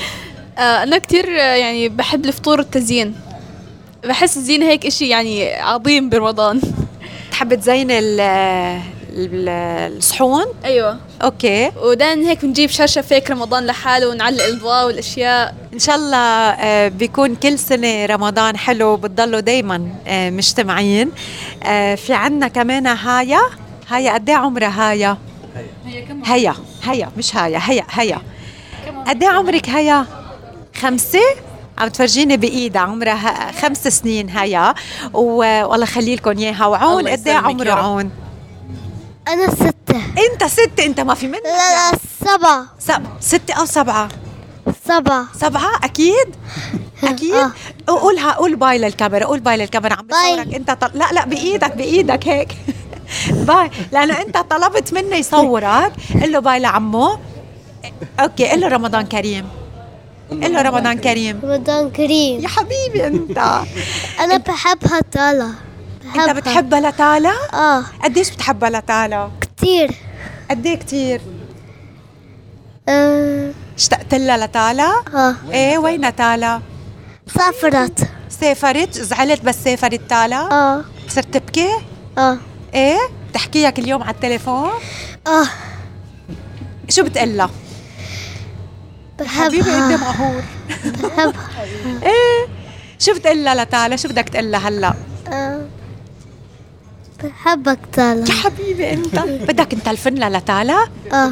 [0.57, 3.15] أنا كتير آه، يعني بحب الفطور والتزيين.
[4.03, 6.61] بحس الزينة هيك إشي يعني عظيم برمضان.
[7.29, 8.19] بتحب تزين ال-
[9.13, 9.49] ال-
[9.97, 10.97] الصحون؟ أيوه.
[11.23, 11.71] أوكي.
[11.83, 15.55] ودائما هيك بنجيب شاشة فيك رمضان لحاله ونعلق الأضواء والأشياء.
[15.73, 21.11] إن شاء الله آه، بيكون كل سنة رمضان حلو بتضلوا دائما مجتمعين.
[21.63, 23.41] آه، في عنا كمان هايا.
[23.89, 25.17] هايا قد إيه عمرها هايا؟
[26.25, 26.55] هيا.
[26.83, 28.21] هيا مش هايا هيا هيا.
[29.07, 30.05] قد إيه عمرك هيا
[30.81, 31.19] خمسة
[31.77, 34.73] عم تفرجيني بايدها عمرها خمس سنين هيا.
[35.13, 37.71] و- والله خلي لكم إياها وعون قد إيه عمره.
[37.71, 38.11] عون؟
[39.27, 40.01] أنا ستة.
[40.31, 42.65] أنت ستة أنت ما في منك لا لا سبعة.
[42.79, 43.03] سب...
[43.19, 44.09] ستة أو سبعة؟
[44.87, 45.25] سبعة.
[45.39, 46.35] سبعة؟ أكيد؟
[47.03, 47.51] أكيد؟ آه.
[47.87, 50.33] قولها قول bye للكاميرا قول bye للكاميرا عم bye.
[50.33, 50.55] بصورك.
[50.55, 50.91] أنت طل...
[50.99, 52.55] لا لا بإيدك بإيدك هيك.
[53.47, 53.69] bye.
[53.91, 55.91] لأنه أنت طلبت منه يصورك.
[56.23, 57.19] قل له bye لعمه
[58.19, 59.45] okay قل له رمضان كريم.
[60.31, 61.39] قل له رمضان كريم.
[61.43, 62.39] رمضان كريم.
[62.39, 63.37] يا حبيبي أنت.
[64.23, 65.51] أنا بحبها تالا
[66.15, 67.83] أنت بتحبها لتالا؟ آه.
[68.03, 69.91] قديش بتحبها لتالا؟ كتير.
[70.49, 71.21] قد إيه كتير؟
[72.89, 73.51] آه.
[73.77, 75.35] اشتقت لها لتالا؟ آه.
[75.51, 76.61] إيه وين تالا؟
[77.35, 78.07] سافرت.
[78.29, 80.81] سافرت؟ زعلت بس سافرت تالا؟ آه.
[81.07, 81.69] صرت تبكي؟
[82.17, 82.37] آه.
[82.73, 82.97] إيه
[83.29, 84.69] بتحكيها كل يوم على التليفون؟
[85.27, 85.45] آه.
[86.89, 87.49] شو بتقلها
[89.25, 90.41] حبيبي انت بحبها مقهور
[91.03, 91.33] بحبها
[92.03, 92.47] إيه
[92.99, 94.93] شو بتقلها لتالا شو بدك تقلها هلأ؟
[95.29, 95.61] آه.
[97.23, 99.15] بحبك تالا يا حبيبي أنت.
[99.49, 101.31] بدك نتلفن لها لتالا آه.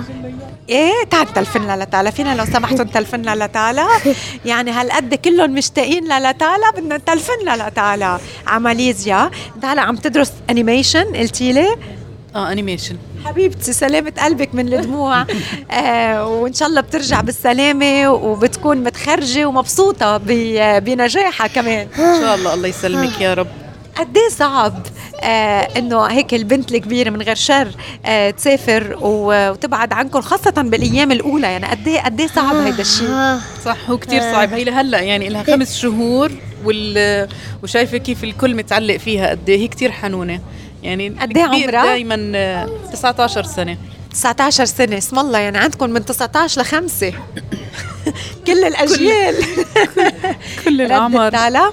[0.69, 3.87] إيه تعال نتلفن لها لتالا فينا لو سمحتوا نتلفن لها لتالا
[4.45, 10.31] يعني هالقد كلهم مشتاقين لها لتالا بدنا نتلفن لها لتالا على ماليزيا تالا عم تدرس
[10.49, 11.75] animation قلتي لي؟
[12.35, 15.25] آه animation حبيبتي سلامة قلبك من الدموع.
[15.71, 20.17] آه وإن شاء الله بترجع بالسلامة وبتكون متخرجة ومبسوطة
[20.79, 21.87] بنجاحها كمان.
[21.99, 23.47] إن شاء الله الله يسلمك يا رب.
[23.95, 24.73] قد إيه صعب
[25.21, 25.27] آه
[25.77, 27.67] إنه هيك البنت الكبيرة من غير شر
[28.05, 31.47] آه تسافر وتبعد عنكم خاصة بالأيام الأولى.
[31.47, 34.53] يعني قد إيه قد إيه صعب هيدا الشيء؟ آه صح هو كتير صعب.
[34.53, 36.31] هي لهلا يعني لها خمس شهور
[36.65, 37.27] وال
[37.63, 39.59] وشايفة كيف الكل متعلق فيها قد إيه.
[39.59, 40.39] هي كتير حنونة.
[40.83, 43.77] يعني قد إيه عمرها؟ دائما 19 سنة.
[44.11, 47.13] 19 سنة اسم الله يعني عندكم من 19 لخمسة.
[48.47, 49.35] كل الأجيال.
[50.65, 51.71] كل ردت الاعمار تالا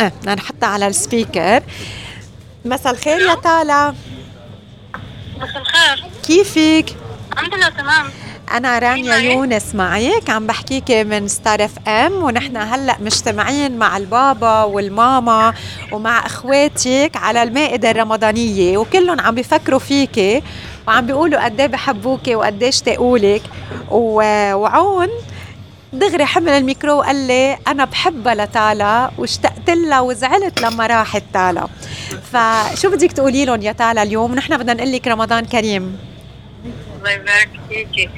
[0.00, 1.62] آه بدنا نحطها على السبيكر.
[2.64, 3.94] مساء الخير يا تالا
[5.36, 6.04] مساء الخير.
[6.26, 6.96] كيفك؟
[7.32, 8.06] الحمد لله تمام.
[8.56, 15.54] أنا رانيا؟ يونس معك عم بحكيك من Star FM ونحن هلأ مجتمعين مع البابا والماما
[15.92, 20.42] ومع إخواتك على المائدة الرمضانية وكلهم عم بيفكروا فيكي
[20.88, 23.42] وعم بيقولوا قد إيه بحبوكي وقد إيه اشتاقوا لك
[23.90, 25.08] وعون
[25.92, 31.68] دغري حمل الميكرو وقال لي أنا بحبها لتالا واشتقت لها وزعلت لما راحت تالا.
[32.32, 35.98] فشو بدك تقولي لهم يا تالا اليوم؟ نحن بدنا نقول لك رمضان كريم.
[36.98, 38.08] الله يبارك فيكي.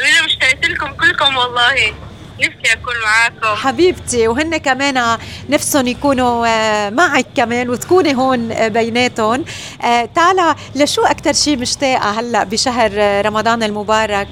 [0.00, 1.94] وأنا مشتاقة لكم كلكم والله
[2.40, 3.54] نفسي أكون معاكم.
[3.62, 9.44] حبيبتي وهن كمان نفسهم يكونوا آه، معك كمان وتكوني هون آه، بيناتهم.
[9.84, 12.92] آه، تالا لشو أكتر شيء مشتاقة هلأ بشهر
[13.26, 14.28] رمضان المبارك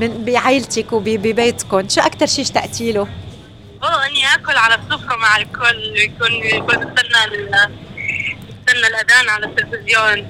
[0.00, 3.08] من بعائلتك وببيتكم شو أكتر شيء اشتقتي له؟
[3.82, 7.70] والله إني آكل على السفرة مع الكل يكون يكون بستنى ال-
[8.48, 10.26] بستنى الأذان على التلفزيون.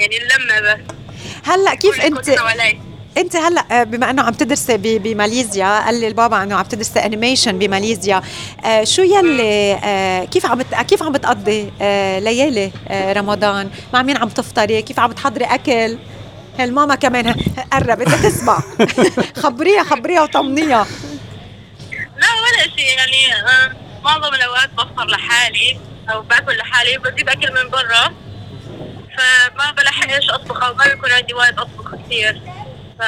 [0.00, 0.80] يعني اللمة بس.
[1.46, 2.28] هلأ كيف انت.
[3.16, 7.58] أنت هلأ آه، بما إنه عم تدرسي بماليزيا قال لي البابا إنه عم تدرسي انيميشن
[7.58, 8.22] بماليزيا.
[8.64, 14.28] آه، شو يلي آه، كيف عم كيف عم بتقضي آه، ليالي رمضان؟ مع مين عم
[14.28, 15.98] تفطري؟ كيف عم بتحضري أكل؟
[16.60, 17.34] الماما كمان
[17.72, 18.58] قربت؟ تسمع.
[19.42, 20.86] خبريها خبريها وطمنيها.
[21.92, 22.96] لا ولا شيء.
[22.96, 23.44] يعني
[24.04, 25.78] معظم الأوقات بفطر لحالي
[26.12, 28.25] أو باكل لحالي بجيب أكل من برا.
[29.16, 32.42] فما بلحقش أطبخ أو ما بيكون عندي وقت أطبخ كثير.
[32.98, 33.02] ف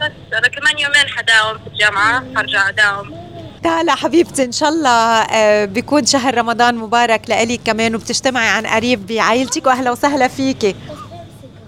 [0.00, 3.30] بس أنا كمان يومين حداوم في الجامعة حرجع أداوم.
[3.62, 4.90] تالا حبيبتي إن شاء الله
[5.22, 10.74] آه، بيكون شهر رمضان مبارك لإلك كمان وبتجتمعي عن قريب بعائلتك وأهلا وسهلا فيكي.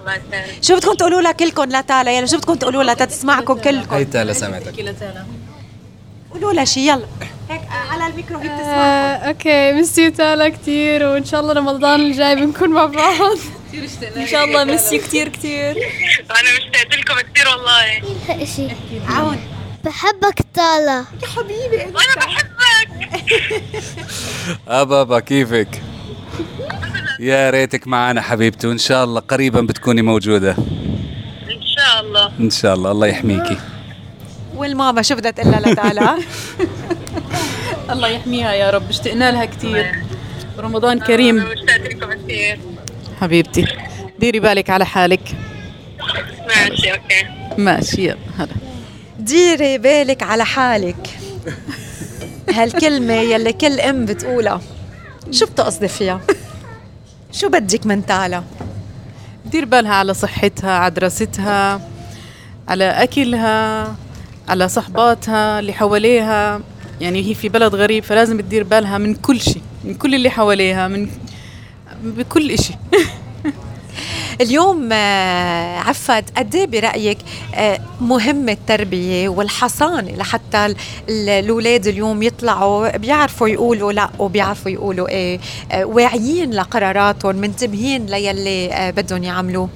[0.01, 0.62] الله يسلمك.
[0.62, 4.33] شو بدكم تقولوا لها كلكم لتالا يلا شو بدكم تقولوا لها تسمعكم كلكم؟ هي تالا
[4.33, 4.75] سمعتك
[6.33, 7.07] قولوا لها شي يلا.
[7.91, 12.37] على الميكرو هي بتسمعكم آه، okay miss you تالا كتير وإن شاء الله رمضان الجاي
[12.37, 13.37] بنكون مع بعض.
[14.17, 15.77] إن شاء الله miss you كتير كتير.
[16.31, 18.43] وأنا مشتاقة لكم كثير والله.
[18.43, 18.69] إشي.
[19.09, 19.41] عون.
[19.85, 21.05] بحبك تالا.
[21.95, 23.23] وأنا بحبك.
[24.69, 25.83] أبابا كيفك؟
[27.21, 30.51] يا ريتك معنا حبيبتي وإن شاء الله قريبا بتكوني موجودة.
[30.51, 32.33] إن شاء الله.
[32.41, 33.59] إن شاء الله الله يحميكي.
[34.57, 36.19] والماما شو بدها تقول لها لتالا
[37.92, 40.05] الله يحميها يا رب اشتقنا لها كثير
[40.59, 41.48] رمضان كريم.
[42.24, 42.61] كثير
[43.20, 43.66] حبيبتي
[44.18, 45.20] ديري بالك على حالك.
[46.48, 47.27] ماشي okay.
[47.59, 48.48] ماشي يلا هلا.
[49.18, 51.11] ديري بالك على حالك.
[52.55, 54.61] هالكلمة يلي كل أم بتقولها
[55.31, 56.20] شو بتقصدي فيها؟
[57.33, 58.42] شو بدك من تالا؟
[59.44, 61.81] دير بالها على صحتها على دراستها
[62.68, 63.94] على أكلها
[64.48, 66.61] على صحباتها اللي حواليها.
[67.03, 70.88] يعني هي في بلد غريب فلازم تدير بالها من كل شيء من كل اللي حواليها
[70.88, 71.09] من
[72.03, 72.75] بكل إشي.
[74.41, 77.19] اليوم آه، عفت قد إيه برأيك
[77.55, 80.77] آه، مهمه التربية والحصانه لحتى ال-
[81.09, 85.41] ال- الأولاد اليوم يطلعوا بيعرفوا يقولوا لا وبيعرفوا يقولوا إيه.
[85.73, 89.69] آه، واعيين لقراراتهم منتبهين ليلي بدهم يعملوه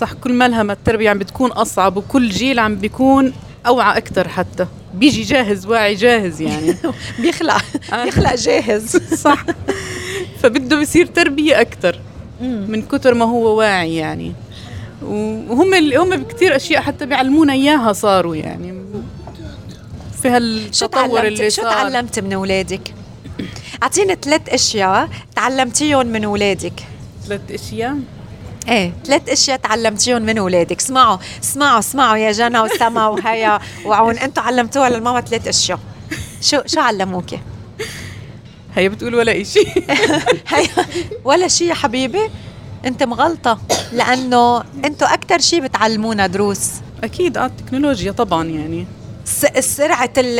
[0.00, 3.32] صح كل ما لها ما التربية عم بتكون أصعب وكل جيل عم بيكون
[3.68, 4.66] أوعى أكتر حتى.
[4.94, 6.74] بيجي جاهز واعي جاهز يعني.
[7.22, 7.56] بيخلق
[7.92, 8.04] آه.
[8.04, 8.96] بيخلق جاهز.
[9.24, 9.44] صح.
[10.42, 12.00] فبده بيصير تربية أكتر.
[12.40, 14.32] من كتر ما هو واعي يعني.
[15.02, 18.74] وهم هم بكتير أشياء حتى بيعلمونا إياها صاروا يعني.
[20.22, 20.28] في
[20.72, 21.72] شو هالتطور اللي شو صار.
[21.72, 22.94] تعلمت من أولادك؟
[23.82, 26.82] أعطيني ثلاث أشياء تعلمتيهم من أولادك.
[27.26, 27.96] ثلاث أشياء؟
[28.68, 34.18] إيه ثلاث أشياء تعلمتيهم من اولادك اسمعوا اسمعوا اسمعوا يا جنى وسما وهيا وعون.
[34.18, 35.78] أنتم علمتوها للماما ثلاث أشياء.
[36.40, 37.38] شو شو علموكي؟
[38.76, 39.32] هي بتقول ولا
[40.48, 40.68] هيا
[41.24, 42.30] ولا شيء يا حبيبي.
[42.84, 43.58] أنت مغلطة
[43.92, 46.70] لأنه أنتم أكثر شيء بتعلمونا دروس.
[47.04, 48.86] أكيد آه التكنولوجيا طبعا يعني.
[49.60, 50.38] سرعة ال-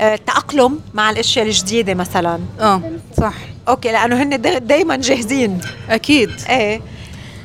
[0.00, 2.40] آه، التاقلم مع الأشياء الجديدة مثلا.
[2.60, 2.82] آه
[3.20, 3.34] صح.
[3.68, 5.60] أوكي لأنه هن دائما جاهزين.
[5.90, 6.30] أكيد.
[6.48, 6.80] إيه.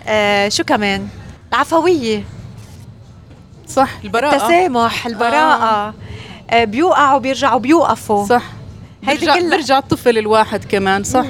[0.09, 1.07] آه شو كمان؟
[1.53, 2.23] العفوية.
[3.67, 3.89] صح.
[4.03, 4.35] البراءة.
[4.35, 5.93] التسامح البراءة.
[6.51, 6.63] آه.
[6.63, 8.25] بيوقعوا بيرجعوا بيوقفوا.
[8.25, 8.43] صح.
[9.03, 11.25] هيدي بيرجع, كلها- بيرجع الطفل الواحد كمان صح.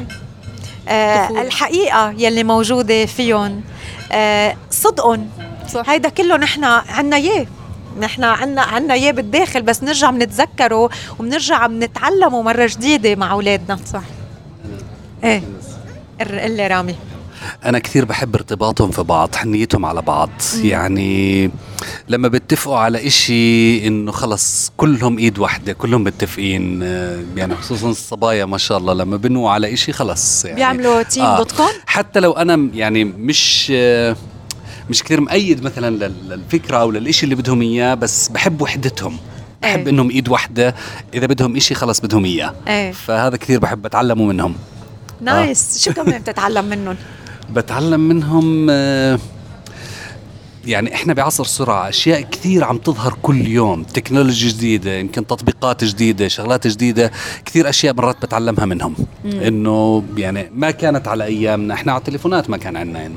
[0.90, 1.42] آه طفولة.
[1.42, 3.62] الحقيقة يلي موجودة فيهم
[4.12, 5.30] آه صدقهم
[5.74, 5.90] صح.
[5.90, 7.46] هيدا كله نحن عنا إياه.
[8.00, 10.90] نحن عنا عنا إياه بالداخل بس نرجع بنتذكره
[11.20, 13.80] وبنرجع بنتعلمه مرة جديدة مع أولادنا.
[13.94, 14.02] صح.
[15.24, 15.44] إيه.
[16.22, 16.96] قل لي رامي.
[17.66, 20.30] أنا كثير بحب ارتباطهم في بعض حنيتهم على بعض.
[20.64, 21.52] يعني
[22.08, 26.80] لما بيتفقوا على إشي إنه خلص كلهم إيد واحدة كلهم متفقين.
[26.84, 30.46] آه، يعني خصوصا الصبايا ما شاء الله لما بنوا على إشي خلص.
[30.46, 31.40] يعني بيعملوا تيم آه.
[31.44, 34.16] ضدكم حتى لو أنا م- يعني مش آه،
[34.90, 39.18] مش كثير مؤيد مثلا لل- للفكرة أو للإشي اللي بدهم إياه بس بحب وحدتهم.
[39.62, 39.90] بحب إيه.
[39.90, 40.76] إنهم إيد واحدة.
[41.14, 42.54] إذا بدهم إشي خلص بدهم إياه.
[42.68, 42.92] إيه.
[42.92, 44.56] فهذا كثير بحب أتعلمه منهم.
[45.22, 46.96] نايس شو كمان بتتعلم منهم؟
[47.54, 49.20] بتعلم منهم آه،
[50.66, 56.28] يعني إحنا بعصر سرعة أشياء كثير عم تظهر كل يوم تكنولوجيا جديدة يمكن تطبيقات جديدة
[56.28, 57.12] شغلات جديدة
[57.46, 58.96] كثير أشياء مرات بتعلمها منهم.
[59.26, 63.00] إنه يعني ما كانت على أيامنا إحنا على التليفونات ما كان عندنا.
[63.00, 63.16] يعني.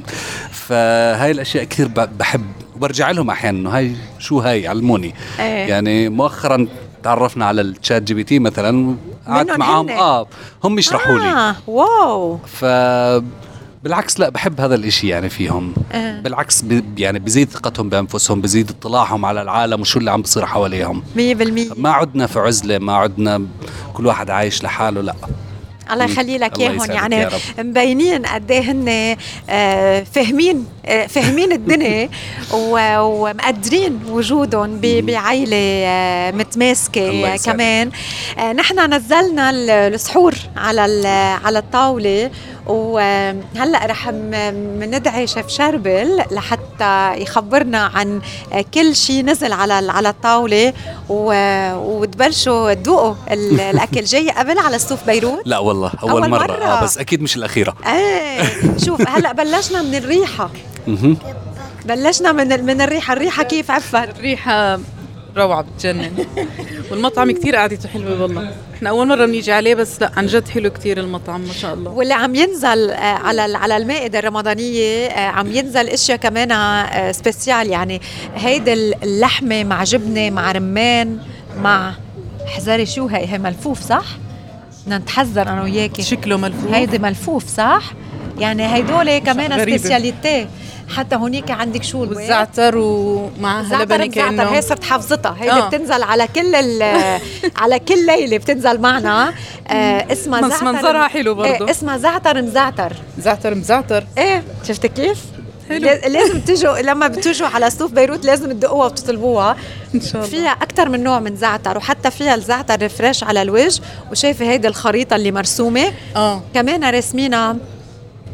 [0.50, 2.44] فهاي الأشياء كثير بحب
[2.76, 5.14] وبرجع لهم أحيانا إنه هاي شو هاي؟ علموني.
[5.38, 5.44] إيه.
[5.68, 6.66] يعني مؤخرا
[7.02, 10.26] تعرفنا على ال ChatGPT مثلا قعدت معاهم هن؟ آه
[10.64, 11.24] هم يشرحوا لي.
[11.24, 12.38] آه wow.
[12.46, 12.64] ف
[13.82, 16.20] بالعكس لا بحب هذا الإشي يعني فيهم آه.
[16.20, 16.98] بالعكس ب...
[16.98, 21.18] يعني بزيد ثقتهم بأنفسهم بزيد اطلاعهم على العالم وشو اللي عم بصير حواليهم 100%
[21.76, 23.46] ما عدنا في عزلة ما عدنا
[23.94, 25.14] كل واحد عايش لحاله لا
[25.92, 27.28] الله يخلي لك إياهم يعني.
[27.58, 29.16] مبينين قد إيه هن
[29.50, 32.08] آه، فاهمين آه، فاهمين الدنيا
[32.54, 37.36] ومقدرين وجودهم بعائله آه، متماسكة.
[37.36, 37.90] كمان
[38.56, 41.08] نحن نزلنا ال- السحور على
[41.44, 42.30] على الطاولة
[42.66, 44.08] وهلأ رح
[44.78, 48.20] ندعي شيف شربل لحتى يخبرنا عن
[48.74, 50.72] كل شيء نزل على على الطاولة
[51.08, 56.64] وتبلشوا تذوقوا ال- الأكل جاي قبل على صوف بيروت؟ لا والله أول, أول مرة, مرة.
[56.64, 57.74] آه بس أكيد مش الأخيرة.
[57.86, 58.42] إيه
[58.86, 60.50] شوف هلأ بلشنا من الريحة.
[61.84, 63.12] بلشنا من ال- من الريحة.
[63.12, 64.78] الريحة كيف عفت الريحة
[65.36, 66.26] روعة بتجنن.
[66.90, 68.50] والمطعم كتير قعدته حلوة والله.
[68.74, 71.90] إحنا أول مرة بنيجي عليه بس لا عن جد حلو كتير المطعم ما شاء الله.
[71.90, 77.70] واللي عم ينزل آه، على على المائدة الرمضانية آه، عم ينزل إشياء كمان آه، سبيسيال.
[77.70, 78.00] يعني
[78.36, 81.18] هيدي اللحمة مع جبنة مع رمان
[81.62, 81.94] مع
[82.46, 84.04] احذري شو هي؟ هي ملفوف صح؟
[84.84, 86.02] بدنا نتحذر أنا وياكي.
[86.02, 86.72] شكله ملفوف.
[86.72, 87.92] هيدي ملفوف صح؟
[88.38, 89.60] يعني هيدول كمان.
[89.60, 90.46] speciality
[90.96, 95.68] حتى هونيك عندك شو البيض؟ والزعتر ومعها مزعتر كأنه هي صرت حافظتها هيدي آه.
[95.68, 97.20] بتنزل على كل ال-
[97.62, 99.34] على كل ليلة بتنزل معنا
[99.68, 101.50] آه اسمها بس زعتر منظرها حلو برضه.
[101.64, 105.18] إيه اسمها زعتر مزعتر زعتر مزعتر إيه شفت كيف؟
[105.68, 105.78] حلو.
[105.86, 109.56] لا- لازم تجوا لما بتجوا على ستوف بيروت لازم تدقوها وتطلبوها
[109.94, 113.82] إن شاء الله فيها أكثر من نوع من زعتر وحتى فيها الزعتر fresh على الوجه
[114.10, 117.56] وشايفة هيدي الخريطة اللي مرسومة آه كمان راسمينها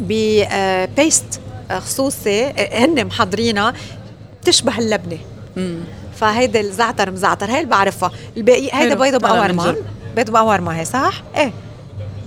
[0.00, 1.40] ب paste
[1.78, 3.72] خصوصي آه، هن محضرينها
[4.42, 5.18] بتشبه اللبنة.
[5.56, 5.80] أمم.
[6.16, 8.10] فهيدي الزعتر مزعتر هي اللي بعرفها.
[8.36, 9.74] الباقي هيدا تعال بقورما.
[10.16, 11.52] بيض بقورما هي صح؟ إيه.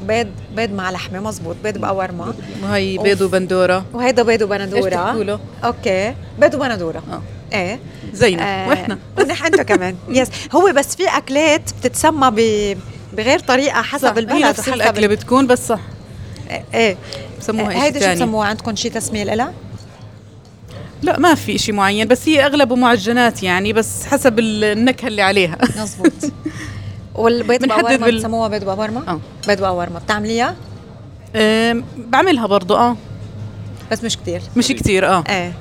[0.07, 3.85] بيض بيض مع لحمة مزبوط بيض بقورما وهي بيض وبندورة.
[3.93, 6.13] وهيدا بيض إيش وبندوره له؟ okay.
[6.39, 7.03] بيض وبندورة.
[7.11, 7.21] آه.
[7.55, 7.79] إيه.
[8.13, 8.97] زينا وإحنا.
[9.19, 9.95] ونحن انتو كمان.
[10.09, 12.77] yes هو بس في أكلات بتتسمى ب
[13.17, 14.13] بغير طريقة حسب صح.
[14.17, 15.79] البلد هي نفس وحسب الأكلة ال- بتكون بس صح.
[16.73, 16.97] إيه.
[17.41, 19.53] بسموها شيء هيدا شو بسموها عندكم شيء تسمية لها؟
[21.01, 25.21] لا ما في شيء معين بس هي أغلبه معجنات يعني بس حسب ال- النكهة اللي
[25.21, 26.11] عليها مزبوط
[27.15, 30.55] والبيض بقورما بال- بسموها بيض بقورما؟ آه بيض بقورما بتعمليها؟
[31.35, 32.97] أم، بعملها برضو آه
[33.91, 35.53] بس مش كتير مش كتير آه إيه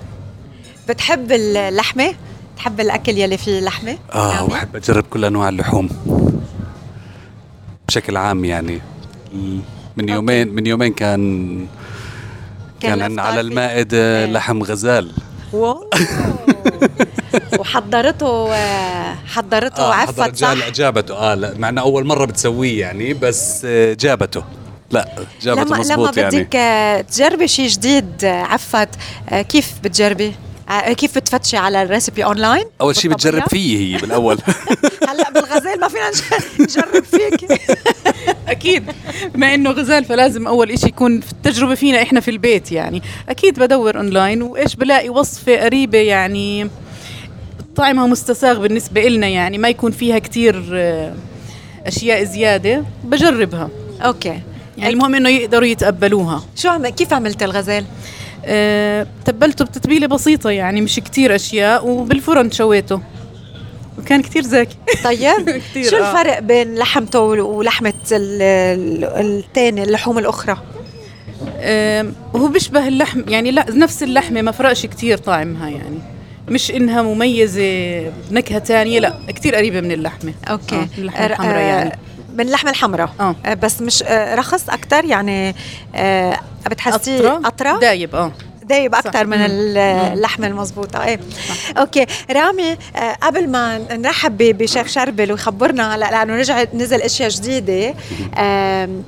[0.88, 2.14] بتحب اللحمة؟
[2.54, 5.88] بتحب الأكل يلي فيه لحمه؟ آه؟ وبحب أجرب كل أنواع اللحوم
[7.88, 8.80] بشكل عام يعني
[9.96, 11.66] من يومين من يومين كان
[12.80, 14.26] كان كان على؟ المائدة إيه.
[14.26, 15.12] لحم غزال
[15.52, 15.90] واو
[17.58, 22.24] وحضرته آه، حضرته آه عفت حضرت صح؟ جا- جابته آه لا مع إنه أول مرة
[22.24, 24.42] بتسويه يعني بس آه، جابته
[24.90, 25.08] لا
[25.42, 28.88] جابته لما لما مزبوط يعني بدك آه، تجربي شيء جديد آه، عفت
[29.28, 30.32] آه، كيف بتجربي؟
[30.70, 34.38] آه، كيف بتفتشي على الريسبي أونلاين؟ أول شيء؟ بتجرب فيه هي بالأول.
[35.08, 37.60] هلأ بالغزال ما فينا نج- نجرب فيك.
[38.48, 38.84] أكيد.
[39.34, 43.02] بما إنه غزال فلازم أول إشي يكون في التجربة فينا إحنا في البيت يعني.
[43.28, 46.70] أكيد بدور أونلاين وإيش بلاقي وصفة قريبة يعني
[47.76, 49.58] طعمها مستساغ بالنسبة إلنا يعني.
[49.58, 51.14] ما يكون فيها كتير آه،
[51.86, 53.68] أشياء زيادة بجربها.
[54.02, 54.40] okay.
[54.78, 56.44] يعني المهم إنه يقدروا يتقبلوها.
[56.56, 57.84] شو عم كيف عملت الغزال؟
[58.44, 63.00] أه تبلته بتتبيلة بسيطة يعني مش كتير أشياء وبالفرن شويته.
[63.98, 64.76] وكان كتير زاكي.
[65.04, 66.10] طيب كتير، شو آه.
[66.10, 69.04] الفرق بين لحمته ولحمة ال- ال-
[69.44, 70.56] الثاني اللحوم الأخرى؟
[71.58, 75.98] أه هو بيشبه اللحم يعني لا نفس اللحمة ما فرقش كتير طعمها يعني.
[76.48, 80.34] مش إنها مميزة نكهة تانية لا كتير قريبة من اللحمة.
[80.50, 80.74] okay.
[80.76, 81.98] آه، اللحمة آه، الحمراء يعني.
[82.34, 83.10] من اللحمة الحمراء.
[83.20, 83.34] آه.
[83.46, 85.54] آه، بس مش آه، رخص أكتر يعني
[85.94, 86.40] آه،
[86.70, 88.32] بتحسيه قطره دايب آه.
[88.64, 89.44] دايب أكتر من مم.
[89.44, 89.78] ال-
[90.12, 91.20] اللحمة المضبوطة إيه.
[91.78, 92.06] okay.
[92.30, 92.76] رامي
[93.22, 97.94] قبل ما نرحب ب- بشيف شربل ويخبرنا هلا لأنه رجع نزل أشياء جديدة
[98.38, 99.02] آم،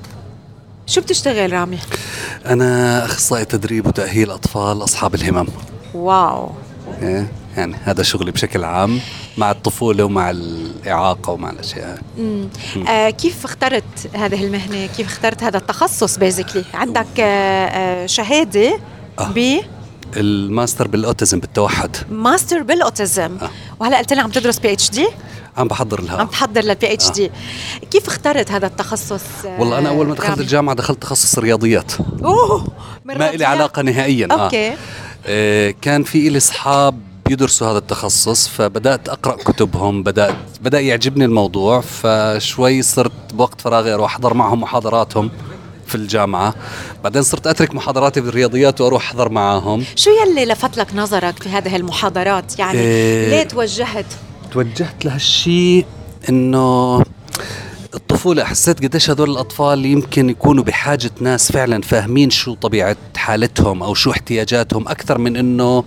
[0.87, 1.79] شو بتشتغل رامي؟
[2.45, 5.47] أنا أخصائي تدريب وتأهيل أطفال أصحاب الهمم.
[5.93, 6.51] wow.
[7.01, 8.99] إيه، يعني هذا شغلي بشكل عام.
[9.37, 12.47] مع الطفولة ومع الإعاقة ومع الأشياء مم.
[12.87, 18.79] آه كيف اخترت هذه المهنة؟ كيف اخترت هذا التخصص basically؟ عندك آه آه شهادة
[19.19, 19.31] آه.
[19.35, 19.59] ب
[20.17, 23.49] ال master بال autism بالتوحد master بال autism آه.
[23.79, 25.07] وهلا قلت لنا عم تدرس PhD
[25.57, 27.31] عم بحضر عم لها تحضر لل PhD
[27.91, 31.91] كيف اخترت هذا التخصص آه، والله أنا أول ما دخلت رامي؟ الجامعة دخلت تخصص رياضيات
[32.23, 32.67] أوه
[33.05, 34.43] ما رياضيات؟ علاقة نهائيا آه.
[34.43, 34.73] okay
[35.25, 36.99] آه كان في إلي أصحاب
[37.33, 44.11] بيدرسوا هذا التخصص فبدأت أقرأ كتبهم بدأت بدأ يعجبني الموضوع فشوي صرت بوقت فراغي أروح
[44.11, 45.31] أحضر معهم محاضراتهم
[45.87, 46.53] في الجامعة.
[47.03, 49.83] بعدين صرت أترك محاضراتي بالرياضيات وأروح أحضر معاهم.
[49.95, 53.29] شو يلي لفت لك نظرك في هذه المحاضرات؟ يعني إيه.
[53.29, 54.05] ليه توجهت؟
[54.51, 55.85] توجهت لهالشيء
[56.29, 57.03] إنه
[57.93, 63.93] الطفولة حسيت قديش هذول الأطفال يمكن يكونوا بحاجة ناس فعلا فاهمين شو طبيعة حالتهم أو
[63.93, 65.83] شو احتياجاتهم أكثر من إنه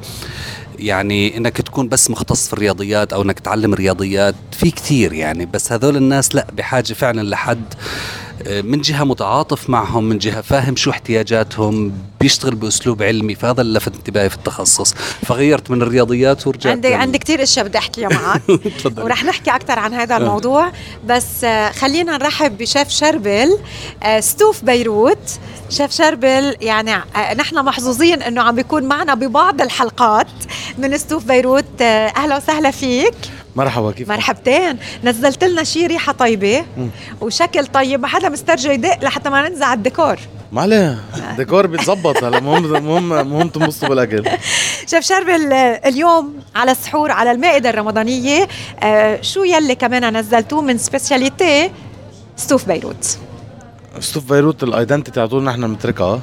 [0.78, 5.72] يعني إنك تكون بس مختص في الرياضيات أو إنك تعلم رياضيات في كثير يعني بس
[5.72, 7.74] هذول الناس لا بحاجة فعلا لحد
[8.64, 13.94] من جهة متعاطف معهم من جهة فاهم شو احتياجاتهم بيشتغل بأسلوب علمي فهذا اللي لفت
[13.94, 14.94] انتباهي في التخصص.
[15.26, 18.42] فغيرت من الرياضيات ورجعت عندي لل- عندي كثير أشياء بدي أحكيها معك.
[19.04, 20.72] ورح نحكي أكثر عن هذا الموضوع.
[21.06, 23.58] بس آه، خلينا نرحب بشيف شربل
[24.02, 25.18] آه، ستوف بيروت.
[25.70, 30.26] شيف شربل يعني آه، نحن محظوظين إنه عم بيكون معنا ببعض الحلقات
[30.78, 31.64] من ستوف بيروت.
[31.80, 31.84] آه،
[32.16, 33.14] أهلا وسهلا فيك.
[33.56, 34.78] مرحبا كيف مرحبتين.
[35.04, 36.88] نزلت لنا شيء ريحة طيبة مم.
[37.20, 40.16] وشكل طيب ما حدا مسترجي يدق لحتى ما ننزع الديكور.
[40.52, 40.98] ما عليه
[41.30, 42.24] الديكور بيتظبط.
[42.24, 44.24] هلا مهم مهم مهم تنبسطوا بالأكل.
[44.90, 48.48] شيف شربل اليوم على السحور على المائدة الرمضانية.
[48.82, 51.70] آه شو يلي كمان نزلتوه من speciality
[52.36, 53.18] ستوف بيروت.
[54.00, 56.20] ستوف بيروت ال identity على طول نحن بنتركها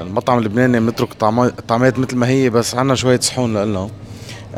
[0.00, 3.90] المطعم اللبناني بنترك طعما- طعميات مثل ما هي بس عنا شوية صحون لنا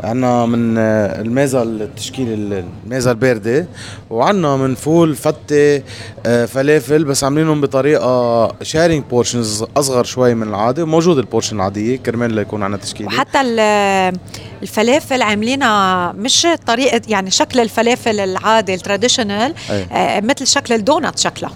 [0.03, 3.65] عنا من آه، الميزة التشكيل الميزة الباردة
[4.09, 5.81] وعنا من فول فتة
[6.25, 11.97] آه، فلافل بس عاملينهم بطريقة sharing portions أصغر شوي من العادة وموجود ال portion العادية
[11.97, 13.07] كرمال ليكون عنا تشكيلة.
[13.07, 14.17] وحتى ال-
[14.61, 19.53] الفلافل عاملينها مش طريقة يعني شكل الفلافل العادي ال traditional.
[19.91, 21.51] آه مثل شكل الدونات شكلها.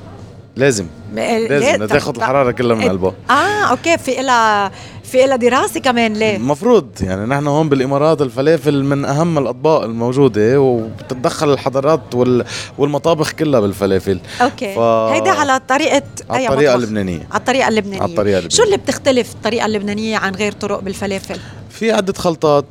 [0.56, 0.86] لازم.
[1.16, 4.72] لازم تاخذ الحرارة كلها من قلبها آه okay في إلها
[5.08, 10.62] في إلها دراسة كمان ليه؟ المفروض يعني نحن هون بالإمارات الفلافل من أهم الأطباق الموجودة
[10.62, 12.46] وبتتدخل الحضارات وال...
[12.78, 14.20] والمطابخ كلها بالفلافل.
[14.42, 14.76] okay.
[14.76, 17.28] ف- هيدا على طريقة على أي الطريقة مطبخ؟ اللبنانية.
[17.32, 18.02] على الطريقة اللبنانية.
[18.02, 18.56] على الطريقة اللبنانية.
[18.58, 21.40] شو اللي بتختلف الطريقة اللبنانية عن غير طرق بالفلافل؟
[21.70, 22.66] في عدة خلطات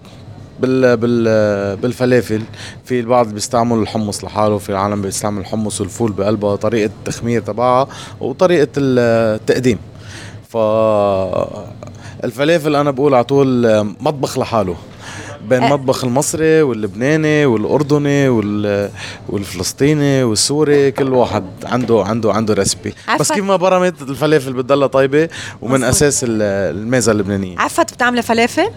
[0.61, 2.43] بال بال بالفلافل.
[2.85, 7.89] في البعض بيستعمل الحمص لحاله في العالم بيستعمل الحمص والفول بقلبها طريقة التخمير تبعها
[8.21, 9.79] وطريقة التقديم.
[10.49, 10.57] ف
[12.27, 13.67] الفلافل أنا بقول على طول
[14.01, 14.77] مطبخ لحاله
[15.49, 15.67] بين أه.
[15.67, 18.91] المطبخ المصري واللبناني والأردني وال
[19.29, 22.95] والفلسطيني والسوري كل واحد عنده عنده عنده ريسبي.
[23.21, 25.29] بس كيف ما برمت الفلافل بتضلها طيبة
[25.63, 25.89] ومن مظبوط.
[25.89, 26.43] أساس ال-
[26.77, 28.69] الميزة اللبنانية عفت بتعملي فلافل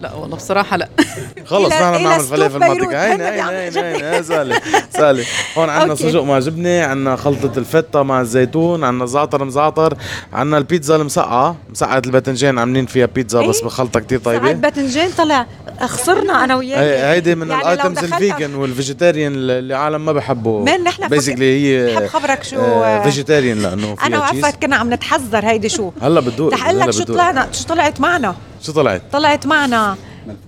[0.00, 0.88] لا والله بصراحة لا.
[1.46, 4.10] خلص نحن بنعمل فلافل هين بيعملوا هين جبنة.
[4.14, 5.24] هين سهلة سهلة
[5.58, 5.94] هون عندنا.
[5.94, 9.94] سجق مع جبنة عندنا خلطة الفتة مع الزيتون عندنا زعتر مزعتر
[10.32, 11.56] عندنا البيتزا المسقعة.
[11.70, 13.64] مسقعة الباذنجان عاملين فيها بيتزا بس إيه.
[13.64, 14.52] بخلطة كتير طيبة.
[14.52, 15.46] باذنجان طلع
[15.82, 16.78] خسرنا أنا وياك.
[16.78, 22.02] هي- هيدي من يعني الآيتمز الفيجن والفيجيتيريان اللي العالم ما بحبوا من نحن بيزيكلي بحب
[22.02, 25.90] هي خبرك شو فيجيتيريان لأنه أنا وعفت كنا عم نتحذر هيدي شو.
[26.02, 27.16] هلا بتدوق رح أقول لك شو بتدوق.
[27.16, 28.34] طلعنا شو طلعت معنا.
[28.64, 29.96] شو طلعت؟ طلعت معنا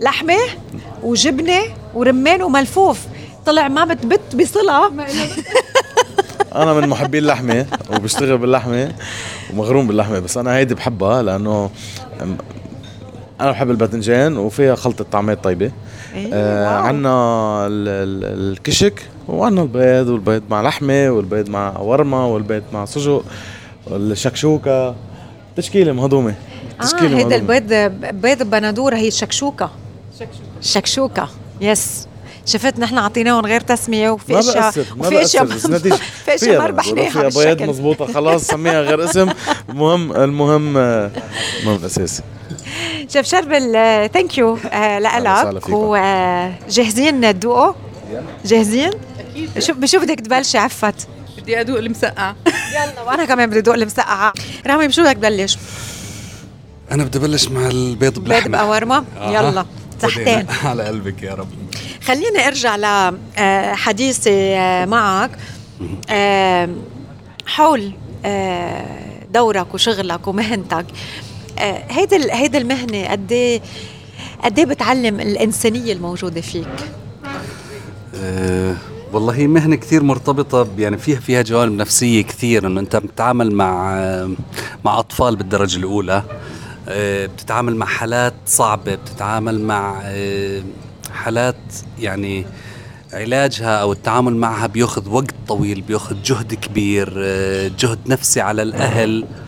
[0.00, 0.36] لحمة
[1.02, 1.58] وجبنة
[1.94, 3.00] ورمان وملفوف.
[3.46, 4.86] طلع ما بتبت بصلة.
[6.54, 8.92] أنا من محبي اللحمة وبشتغل باللحمة
[9.52, 11.70] ومغروم باللحمة بس أنا هيدي بحبها لأنه
[13.40, 15.70] أنا بحب الباذنجان وفيها خلطة طعمات طيبة.
[16.14, 16.90] إيه، آه
[17.66, 23.24] ال- الكشك وعنا البيض والبيض مع لحمة والبيض مع ورمه والبيض مع سجق
[23.86, 24.94] والشكشوكة.
[25.56, 26.34] تشكيلة مهضومة.
[26.81, 27.37] آه مهضومة.
[27.37, 27.72] البيض
[28.14, 29.70] بيض بندوره هي الشكشوكه
[30.61, 31.29] شكشوكة
[31.61, 32.07] يس
[32.47, 35.45] شفت نحن اعطيناهم غير تسمية وفي اشياء وفي أشياء
[36.24, 39.29] في أشياء ما ربحناها فيها بيض مزبوطة خلاص سميها غير اسم
[39.68, 42.22] المهم المهم المهم الاساسي
[43.09, 43.72] شيف شربل
[44.14, 44.59] thank you
[45.53, 45.68] لك.
[45.68, 47.72] وجاهزين تدوقوا؟
[48.45, 48.91] جاهزين؟
[49.31, 51.09] أكيد شو بشو بدك تبلشي عفت؟
[51.39, 52.37] بدي أدوق المسقعة
[52.72, 54.33] يلا وأنا كمان بدي أدوق المسقعة
[54.66, 55.59] رامي بشو بدك تبلش؟
[56.91, 59.30] أنا بدي أبلش مع البيض بيض بلحمة بقورمه؟ آه.
[59.32, 59.66] يلا
[60.03, 60.47] صحتين بدينا.
[60.64, 61.49] على قلبك يا رب
[62.05, 64.57] خليني أرجع لحديثي
[64.87, 65.30] معك
[66.11, 66.68] آه،
[67.47, 67.93] حول
[68.24, 68.87] آه،
[69.34, 70.87] دورك وشغلك ومهنتك
[71.59, 73.61] آه، هيدي ال- هيدي المهنة قد إيه
[74.45, 76.68] قد إيه بتعلم الإنسانية الموجودة فيك
[78.14, 78.76] أه
[79.12, 83.97] والله هي مهنة كثير مرتبطة يعني فيها فيها جوانب نفسية كثير إنه أنت بتتعامل مع
[83.99, 84.30] آه،
[84.84, 86.24] مع أطفال بالدرجة الأولى أه
[86.89, 90.62] بتتعامل مع حالات صعبة بتتعامل مع أه
[91.12, 91.57] حالات
[91.99, 92.47] يعني
[93.12, 99.22] علاجها أو التعامل معها بياخذ وقت طويل بياخذ جهد كبير أه جهد نفسي على الأهل.
[99.22, 99.45] آه،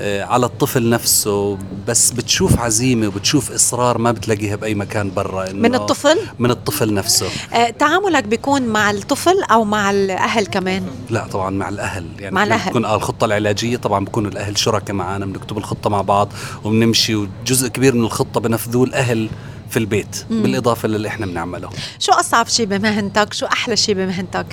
[0.00, 6.18] على الطفل نفسه بس بتشوف عزيمة وبتشوف إصرار ما بتلاقيها بأي مكان برا من الطفل؟
[6.38, 7.26] من الطفل نفسه.
[7.54, 12.44] آه، تعاملك بيكون مع الطفل أو مع الأهل كمان؟ لا طبعا مع الأهل يعني مع
[12.44, 12.66] الأهل.
[12.66, 16.32] بتكون آه الخطة العلاجية طبعا بكونوا الأهل شركاء معنا بنكتب الخطة مع بعض
[16.64, 19.28] وبنمشي وجزء كبير من الخطة بنفذوه الأهل
[19.70, 20.42] في البيت مم.
[20.42, 21.70] بالإضافة للي إحنا بنعمله.
[21.98, 24.46] شو أصعب شيء بمهنتك؟ شو أحلى شيء بمهنتك؟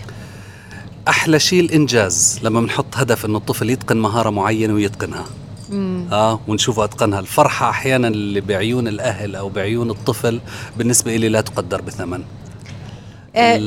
[1.08, 5.26] أحلى شيء الإنجاز لما بنحط هدف إنه الطفل يتقن مهارة معينة ويتقنها.
[5.70, 6.08] مم.
[6.12, 7.20] آه ونشوفه أتقنها.
[7.20, 10.39] الفرحة أحيانا اللي بعيون الأهل أو بعيون الطفل
[10.78, 12.24] بالنسبة لي لا تقدر بثمن.
[13.36, 13.58] آه،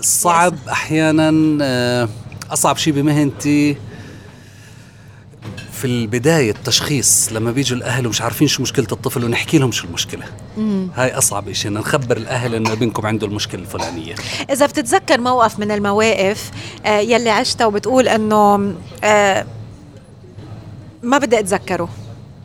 [0.00, 2.08] الصعب أحيانا آه،
[2.50, 3.76] أصعب شيء بمهنتي
[5.84, 10.24] في البداية التشخيص لما بيجوا الأهل ومش عارفين شو مشكلة الطفل ونحكي لهم شو المشكلة.
[10.56, 10.88] مم.
[10.94, 14.14] هاي أصعب شيء إن نخبر الأهل إنه ابنكم عنده المشكلة الفلانية.
[14.50, 16.50] إذا بتتذكر موقف من المواقف
[16.86, 18.74] آه، يلي عشتها وبتقول إنه
[19.04, 19.46] آه،
[21.02, 21.88] ما بدي أتذكره.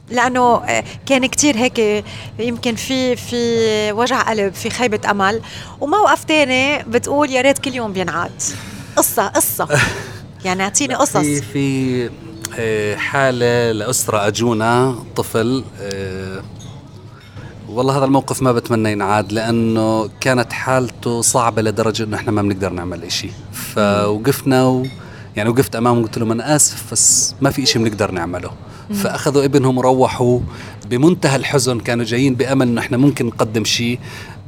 [0.09, 2.05] لأنه آه، كان كتير هيك
[2.39, 5.41] يمكن في في وجع قلب في خيبة أمل.
[5.81, 8.41] وموقف تاني بتقول يا ريت كل يوم بينعاد.
[8.95, 9.67] قصة قصة.
[10.45, 12.09] يعني أعطيني قصص في في
[12.97, 16.41] حالة لأسرة أجونا طفل آه،
[17.69, 22.69] والله هذا الموقف ما بتمنى ينعاد لأنه كانت حالته صعبة لدرجة إنه إحنا ما بنقدر
[22.69, 23.29] نعمل إشي.
[23.53, 24.85] فوقفنا و
[25.35, 28.51] يعني وقفت أمامه قلت لهم أنا آسف بس ما في إشي بنقدر نعمله.
[28.93, 30.39] فأخذوا ابنهم وروحوا.
[30.89, 33.99] بمنتهى الحزن كانوا جايين بأمل إنه إحنا ممكن نقدم شيء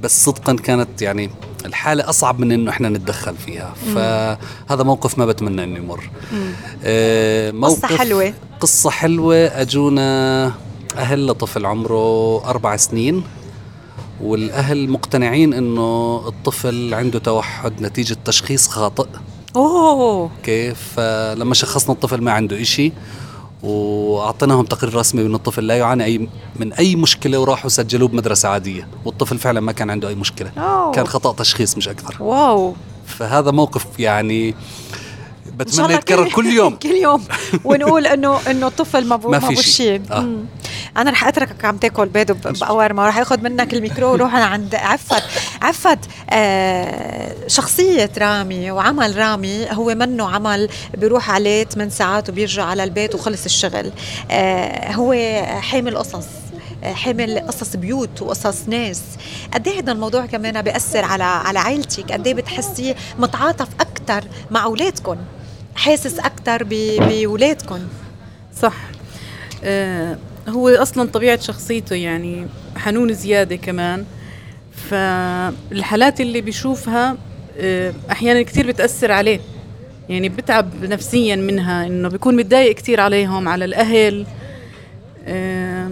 [0.04, 1.30] بس صدقا كانت يعني
[1.66, 3.74] الحالة أصعب من إنه إحنا نتدخل فيها.
[3.96, 6.10] فهذا موقف ما بتمنى إنه يمر.
[6.84, 8.34] آه موقف قصة حلوة.
[8.60, 9.36] قصة حلوة.
[9.36, 10.52] أجونا
[10.98, 13.24] أهل لطفل عمره أربع سنين
[14.22, 19.08] والأهل مقتنعين إنه الطفل عنده توحد نتيجة تشخيص خاطئ.
[19.56, 20.32] أوه.
[20.38, 22.92] أوكي؟ فلما شخصنا الطفل ما عنده إشي.
[23.64, 28.88] وأعطيناهم تقرير رسمي ان الطفل لا يعاني اي من أي مشكلة وراحوا سجلوه بمدرسة عادية.
[29.06, 30.52] والطفل فعلا ما كان عنده أي مشكلة.
[30.58, 30.92] أوه.
[30.92, 32.24] كان خطأ تشخيص مش أكثر.
[32.24, 32.74] واو.
[33.06, 34.56] فهذا موقف يعني
[35.64, 36.76] بتمنى يتكرر كل يوم.
[36.84, 37.24] كل يوم.
[37.64, 40.02] ونقول انه إنه الطفل ما ما في شيء.
[40.12, 40.36] آه.
[40.98, 44.12] أنا رح أتركك عم تاكل بيض ب- بقوارما رح اخذ منك الميكرو.
[44.14, 45.24] وروح عند عفت.
[45.62, 46.00] عفت
[46.30, 49.68] آه شخصية رامي وعمل رامي.
[49.72, 53.92] هو منه عمل بيروح عليه 8 ساعات وبيرجع على البيت وخلص الشغل.
[54.32, 55.14] آه هو
[55.62, 56.26] حامل قصص.
[56.84, 59.02] حامل قصص بيوت وقصص ناس.
[59.54, 64.64] قد إيه هذا الموضوع كمان بيأثر على على عائلتك قد إيه بتحسي متعاطف أكثر مع
[64.64, 65.16] اولادكم
[65.76, 67.80] حاسس أكثر باولادكم
[68.62, 68.76] صح.
[69.64, 70.18] آه
[70.50, 72.48] هو أصلا طبيعة شخصيته يعني
[72.78, 74.06] حنون زيادة كمان.
[74.90, 77.18] فالحالات اللي بيشوفها
[77.58, 79.40] آه أحيانا كثير بتأثر عليه.
[80.10, 84.26] يعني بتعب نفسيا منها إنه بيكون متضايق كثير عليهم على الأهل.
[85.28, 85.92] آه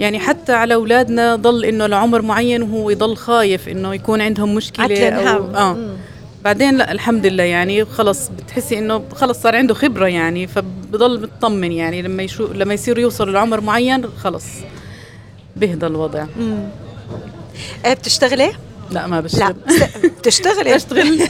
[0.00, 5.08] يعني حتى على أولادنا ضل إنه لعمر معين وهو يضل خايف إنه يكون عندهم مشكلة
[5.08, 5.54] أو.
[5.56, 5.96] آه.
[6.44, 11.72] بعدين لا الحمد لله يعني خلص بتحسي إنه خلص صار عنده خبرة يعني فبضل مطمن
[11.72, 14.44] يعني لما يشو لما يصير يوصل لعمر معين خلص
[15.56, 16.24] بهدى الوضع.
[17.86, 18.52] إيه بتشتغلي؟
[18.90, 21.28] لا ما لا بشتغل س- بتشتغلي؟ بشتغل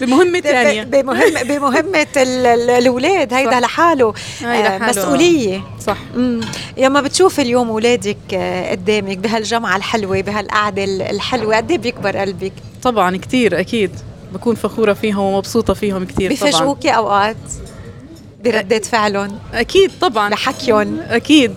[0.00, 0.82] بمهمة ثانية.
[0.82, 3.60] بمهم بمهمة ال- الأولاد هيدا.
[3.60, 4.08] لحاله.
[4.08, 4.86] آه، حاله.
[4.86, 5.60] مسؤولية.
[5.80, 5.96] صح.
[6.16, 6.40] مم.
[6.78, 12.52] لما بتشوف اليوم أولادك آه، قدامك بهالجمعة الحلوة بهالقعدة ال- الحلوة قد إيه بيكبر قلبك؟
[12.82, 13.90] طبعا كثير أكيد.
[14.32, 16.50] بكون فخورة فيهم ومبسوطة فيهم كثير طبعا.
[16.50, 17.36] بفاجئوكي أوقات
[18.44, 20.30] بردات فعلهم؟ أكيد طبعا.
[20.30, 21.52] بحكيهم أكيد.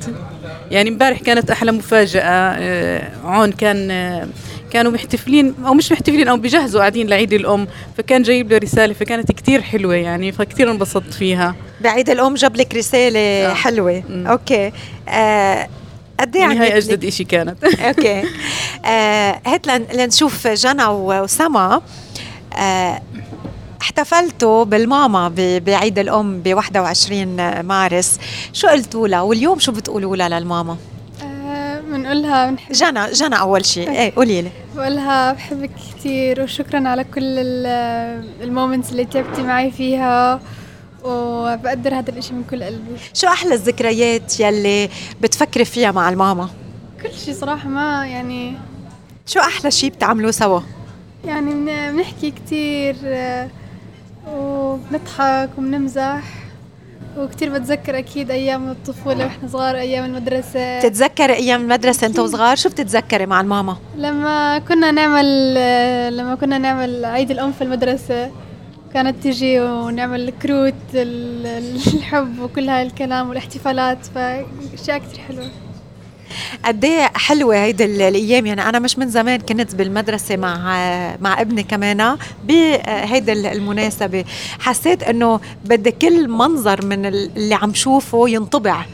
[0.72, 2.22] يعني امبارح كانت أحلى مفاجأة.
[2.24, 4.28] آه، عون كان آه،
[4.72, 7.68] كانوا محتفلين أو مش محتفلين أو بيجهزوا قاعدين لعيد الأم
[7.98, 11.56] فكان جايب له رسالة فكانت كتير حلوة يعني فكتير انبسطت فيها.
[11.82, 13.54] بعيد الأم جاب لك رسالة آه.
[13.54, 14.04] حلوة.
[14.10, 14.28] مم.
[14.28, 14.72] أوكي.
[15.10, 15.68] آه،
[16.20, 17.64] قد إيه يعني هاي؟ أجدد إشي كانت.
[17.64, 18.24] أوكي.
[18.86, 21.74] آه هات لن- لنشوف جنى وسما.
[21.76, 21.82] آه
[23.82, 25.28] احتفلتوا بالماما
[25.66, 28.20] بعيد الأم ب 21 مارس.
[28.54, 30.78] شو قلتوا لها؟ واليوم شو بتقولوا لها للماما؟
[31.24, 33.90] آه، بنقولها بنحب جنى جنى أول شيء.
[33.92, 34.50] إيه قولي لي.
[34.76, 37.24] بقولها بحبك كثير وشكرا على كل
[38.42, 40.40] المومنتس اللي تعبتي معي فيها
[41.04, 42.96] وبقدر هذا الإشي من كل قلبي.
[43.14, 44.90] شو أحلى الذكريات يلي
[45.22, 46.50] بتفكري فيها مع الماما؟
[47.04, 48.54] كل شيء صراحة ما يعني
[49.26, 50.60] شو أحلى شيء بتعملوه سوا؟
[51.26, 53.48] يعني بن- بنحكي كتير آه،
[54.30, 56.22] وبنضحك وبنمزح.
[57.18, 60.80] وكتير بتذكر أكيد أيام الطفولة وإحنا صغار أيام المدرسة.
[60.80, 66.58] بتتذكري أيام المدرسة أنت وصغار؟ شو بتتذكري مع الماما؟ لما كنا نعمل آه، لما كنا
[66.58, 68.32] نعمل عيد الأم في المدرسة
[68.94, 75.48] كانت تجي ونعمل كروت ال- ال- الحب وكل هاي الكلام والاحتفالات فأشياء كتير حلوة.
[76.66, 80.58] قد إيه حلوة هيدي ال- الأيام؟ يعني أنا مش من زمان كنت بالمدرسة مع
[81.22, 84.26] مع ابني كمان بهيدي ال- المناسبة.
[84.60, 88.86] حسيت إنه بدي كل منظر من ال- اللي عم شوفه ينطبع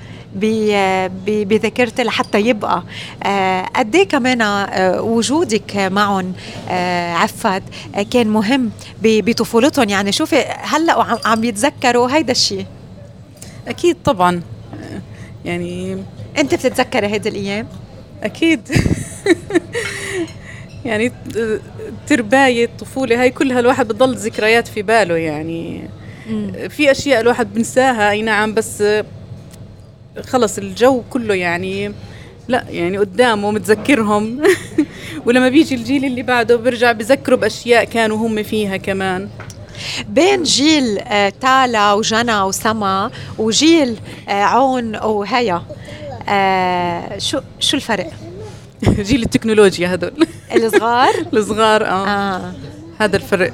[1.25, 2.83] بذاكرتي لحتى يبقى.
[3.23, 6.33] آه، قد إيه كمان آه، وجودك معهم
[6.69, 7.63] آه، عفت
[8.11, 8.71] كان مهم
[9.03, 9.89] بطفولتهم.
[9.89, 12.65] يعني شوفي هلأ عم يتذكروا هيدا الشيء
[13.67, 14.41] أكيد طبعا.
[15.45, 15.97] يعني
[16.37, 17.67] أنت بتتذكري هيدي الأيام؟
[18.23, 18.61] أكيد.
[20.85, 21.11] يعني
[22.07, 25.89] ترباية الطفولة هاي كلها الواحد بتضل ذكريات في باله يعني.
[26.69, 28.83] في أشياء الواحد بنساها أي نعم بس
[30.23, 31.91] خلص الجو كله يعني
[32.47, 34.43] لا يعني قدامه متذكرهم.
[35.25, 39.29] ولما بيجي الجيل اللي بعده بيرجع بذكروا بأشياء كانوا هم فيها كمان.
[40.09, 43.97] بين جيل آه، تالا وجنى وسما وجيل
[44.29, 45.61] آه، عون وهيا.
[46.29, 48.09] آه شو شو الفرق؟
[49.07, 50.27] جيل التكنولوجيا هدول.
[50.55, 52.07] الصغار؟ الصغار آه.
[52.07, 52.51] آه.
[52.99, 53.53] هذا الفرق.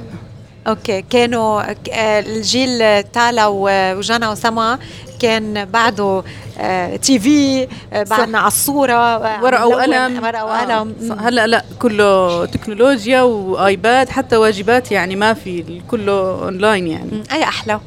[0.68, 1.02] أوكي.
[1.02, 1.62] كانوا
[1.92, 4.80] آه، الجيل تالا وجانا وسما
[5.20, 6.24] كان بعده
[6.60, 10.24] آه، تي في آه، بعدنا على الصورة آه، ورقة وقلم.
[10.24, 10.96] ورقة آه، وقلم.
[11.02, 17.24] ص- هلأ لا كله تكنولوجيا و iPad حتى واجبات يعني ما في كله أونلاين يعني.
[17.32, 17.80] أي أحلى.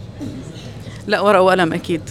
[1.07, 2.03] لا ورقة وقلم أكيد.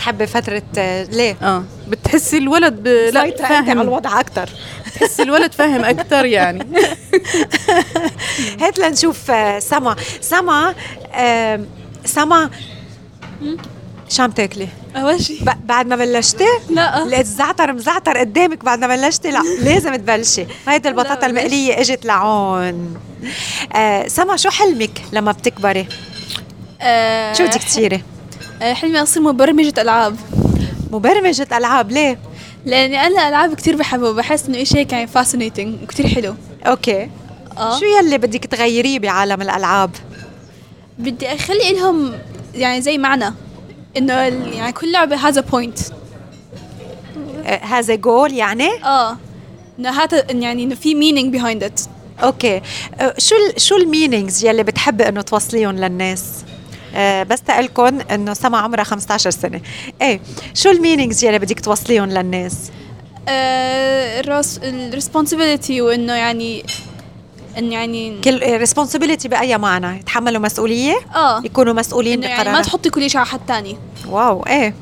[0.00, 1.64] تحبي فترة آه، ليه؟ آه.
[1.88, 2.86] بتحسي الولد ب...
[2.88, 3.80] لا أنت على فاهم.
[3.80, 4.48] الوضع أكثر
[4.86, 6.66] بتحسي الولد فاهم أكثر يعني.
[8.60, 9.96] هات لنشوف آه، سما.
[10.20, 10.74] سما
[11.14, 11.60] آه،
[12.04, 12.50] سما.
[14.08, 17.04] شو عم تاكلي؟ أول شيء ب- بعد ما بلشتي؟ لا.
[17.04, 20.46] لقيت زعتر مزعتر قدامك بعد ما بلشتي؟ لا لازم تبلشي.
[20.68, 21.26] هيدي البطاطا.
[21.26, 22.96] المقلية إجت لعون.
[23.74, 25.86] آه سما شو حلمك لما بتكبري؟
[26.80, 28.02] آه، شو بدك تصيري؟
[28.62, 30.16] آه، حلمي اصير مبرمجة ألعاب
[30.92, 32.18] مبرمجة ألعاب ليه؟
[32.66, 36.34] لأني أنا الالعاب كثير بحبه بحس إنه شيء يعني fascinating وكثير حلو
[36.66, 37.10] أوكي
[37.58, 39.90] آه شو يلي بدك تغيريه بعالم الألعاب؟
[40.98, 42.12] بدي أخلي لهم
[42.54, 43.34] يعني زي معنى
[43.96, 45.78] إنه ال- يعني كل لعبة هذا point
[47.46, 49.16] آه هذا جول يعني؟ آه
[49.78, 51.88] إنه هذا يعني إنه في meaning behind it
[52.24, 52.60] أوكي
[53.00, 56.24] آه، شو ال شو ال meanings يلي بتحبي إنه توصليهم للناس؟
[56.94, 59.60] آه بس تقلكن إنه سما عمرها 15 سنة.
[60.02, 60.20] إيه
[60.54, 62.70] شو ال meanings يلي بدك توصليهم للناس؟
[63.28, 64.20] آه
[64.62, 66.64] ال responsibility وإنه يعني
[67.58, 71.42] انه يعني كل responsibility بأي معنى؟ يتحملوا مسؤولية؟ آه.
[71.44, 73.76] يكونوا مسؤولين إنه يعني ما بقرارات تحطي كل شيء على حد تاني.
[74.08, 74.74] wow إيه.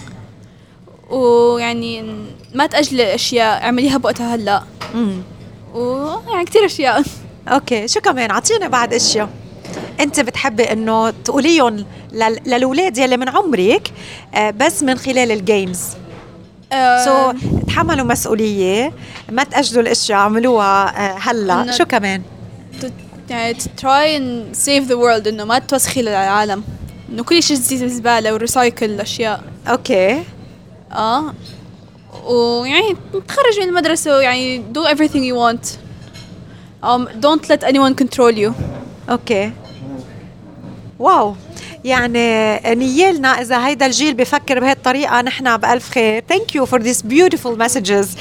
[1.11, 2.14] ويعني
[2.54, 4.62] ما تأجلي أشياء اعمليها بوقتها هلأ.
[4.94, 5.22] امم
[5.74, 7.02] ويعني كثير أشياء.
[7.48, 9.28] أوكي شو كمان؟ أعطينا بعد أشياء.
[10.01, 11.76] انت بتحبي انه تقوليهم
[12.12, 13.92] لل- للاولاد يلي من عمرك
[14.34, 15.80] آه، بس من خلال ال games
[16.72, 17.32] آه، so
[17.66, 18.92] تحملوا مسؤولية
[19.32, 21.72] ما تأجلوا الأشياء اعملوها آه، هلأ.
[21.72, 22.22] شو كمان؟
[23.30, 26.62] يعني to try and save the world إنه ما توسخي العالم
[27.12, 29.42] إنه كل شيء تزيد بالزبالة و recycle الأشياء.
[29.68, 30.22] أوكي.
[30.92, 31.34] آه.
[32.24, 32.96] ويعني
[33.28, 35.66] تخرج من المدرسة يعني do everything you want.
[36.82, 38.53] Um, don't let anyone control you.
[39.11, 39.53] أوكي.
[40.99, 41.34] wow.
[41.84, 46.24] يعني نيالنا إذا هيدا الجيل بفكر بهالطريقه نحن بألف خير.
[46.28, 48.16] thank you for these beautiful messages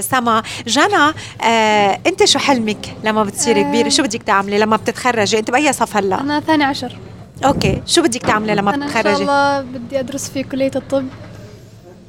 [0.00, 0.42] سما.
[0.66, 3.64] جانا آه، أنت شو حلمك لما بتصيري آه.
[3.64, 6.96] كبيرة؟ شو بدك تعملي لما بتتخرجي؟ أنت بأي صف هلا؟ أنا ثاني عشر.
[7.44, 7.82] أوكي.
[7.86, 11.06] شو بدك تعملي لما أنا إن شاء بتتخرجي؟ الله بدي أدرس في كلية الطب.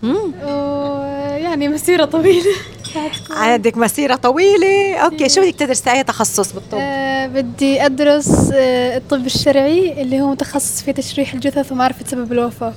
[0.04, 0.34] مم.
[0.44, 2.56] ويعني مسيرة طويلة.
[2.96, 3.38] هتكون.
[3.38, 4.96] عندك مسيرة طويلة.
[4.96, 5.30] أوكي.
[5.30, 10.82] شو بدك تدرسي؟ أي تخصص بالطب؟ آه بدي أدرس آه الطب الشرعي اللي هو متخصص
[10.82, 12.74] في تشريح الجثث ومعرفة سبب الوفاة.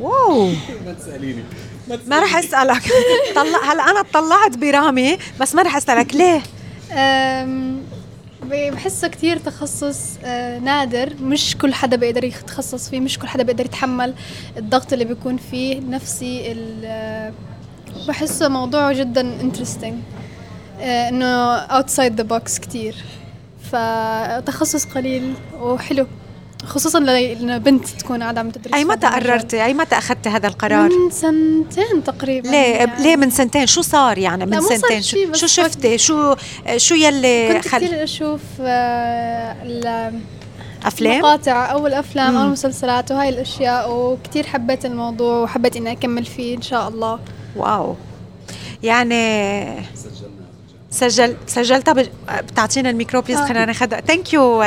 [0.00, 0.46] Wow.
[0.86, 1.42] ما تسأليني.
[2.06, 2.82] ما رح أسألك.
[3.36, 6.14] طلع هلا أنا اطلعت برامي بس ما رح أسألك.
[6.14, 6.42] ليه؟
[8.70, 11.12] بحسه كتير تخصص آه، نادر.
[11.22, 14.14] مش كل حدا بيقدر يتخصص فيه مش كل حدا بيقدر يتحمل
[14.56, 15.78] الضغط اللي بيكون فيه.
[15.78, 17.32] النفسي ال- آه،
[18.08, 19.94] بحسه موضوع جدا interesting.
[20.80, 22.94] آه، إنه outside the box كتير.
[23.72, 26.06] فتخصص قليل وحلو
[26.64, 29.06] خصوصا لأنه بنت تكون قاعدة عم تدرس أي متى.
[29.06, 33.02] قررتي؟ أي متى أخذتي هذا القرار؟ من سنتين تقريبا ليه؟ يعني.
[33.02, 36.34] ليه من سنتين؟ شو صار يعني من سنتين؟ شو, شو شفتي؟ شو
[36.76, 40.20] شو يلي كنت خل كثير أشوف آه، ال-
[40.84, 42.46] أفلام؟ مقاطع أو الأفلام أو.
[42.46, 47.18] المسلسلات وهاي الأشياء وكثير حبيت الموضوع وحبيت إني أكمل فيه إن شاء الله.
[47.56, 47.96] Wow.
[48.82, 49.66] يعني
[50.90, 51.94] سجل سجلتها.
[52.30, 53.44] بتعطينا الميكرو please آه.
[53.44, 54.62] خلينا ناخذها thank you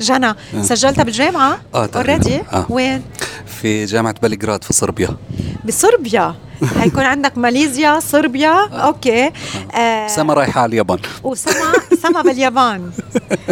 [0.00, 2.12] جنى سجلتها بالجامعة؟ آه، تقريباً.
[2.12, 2.66] already آه.
[2.70, 3.02] وين؟
[3.46, 5.16] في جامعة بلغراد في صربيا.
[5.64, 6.34] بصربيا.
[6.80, 9.30] حيكون عندك ماليزيا صربيا؟ أوكي.
[9.74, 10.06] آه.
[10.08, 10.98] سما رايحة على اليابان.
[11.22, 11.72] وسما
[12.02, 12.90] سما باليابان.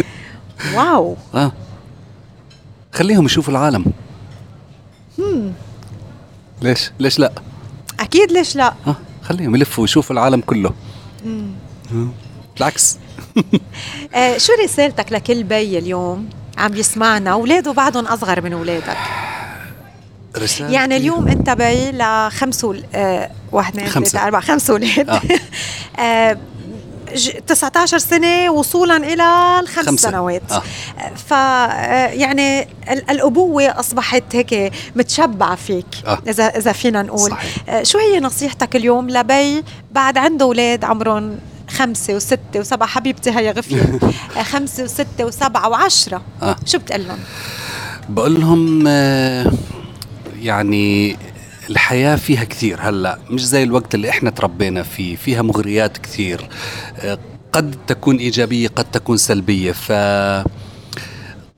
[0.75, 1.17] واو.
[1.35, 1.51] آه.
[2.93, 3.85] خليهم يشوفوا العالم.
[6.61, 7.31] ليش؟ ليش لا؟
[7.99, 8.95] أكيد ليش لا؟ آه.
[9.23, 10.73] خليهم يلفوا ويشوفوا العالم كله.
[11.25, 11.64] آه.
[12.55, 12.97] بالعكس
[14.15, 18.97] آه شو رسالتك لكل بي اليوم عم يسمعنا أولاده بعدهم أصغر من أولادك
[20.37, 22.83] رسالة يعني اليوم أنت بي لخمس ول...
[22.95, 24.09] آه واحد اثنين خمسة.
[24.11, 25.21] ثلاثة أربعة خمس أولاد آه.
[26.01, 26.37] آه.
[27.15, 30.09] ج- 19 سنة وصولا إلى الخمس خمسة.
[30.09, 30.63] سنوات آه.
[31.27, 32.61] ف آه، يعني
[32.91, 36.17] ال- الأبوة أصبحت هيك متشبعة فيك آه.
[36.27, 37.55] إذا إذا فينا نقول صحيح.
[37.69, 42.87] آه، شو هي نصيحتك اليوم لبي بعد عنده أولاد عمرهم خمسة وستة وسبعة.
[42.89, 43.99] حبيبتي هيا غفية
[44.37, 46.21] آه، خمسة وستة وسبعة وعشرة.
[46.41, 46.55] آه.
[46.65, 47.19] شو بتقول لهم؟
[48.09, 49.51] بقول لهم آه،
[50.41, 51.17] يعني
[51.69, 53.19] الحياة فيها كثير هلأ.
[53.29, 55.15] مش زي الوقت اللي إحنا تربينا فيه.
[55.15, 56.49] فيها مغريات كثير.
[56.99, 57.17] آه،
[57.53, 59.71] قد تكون إيجابية قد تكون سلبية.
[59.71, 59.91] ف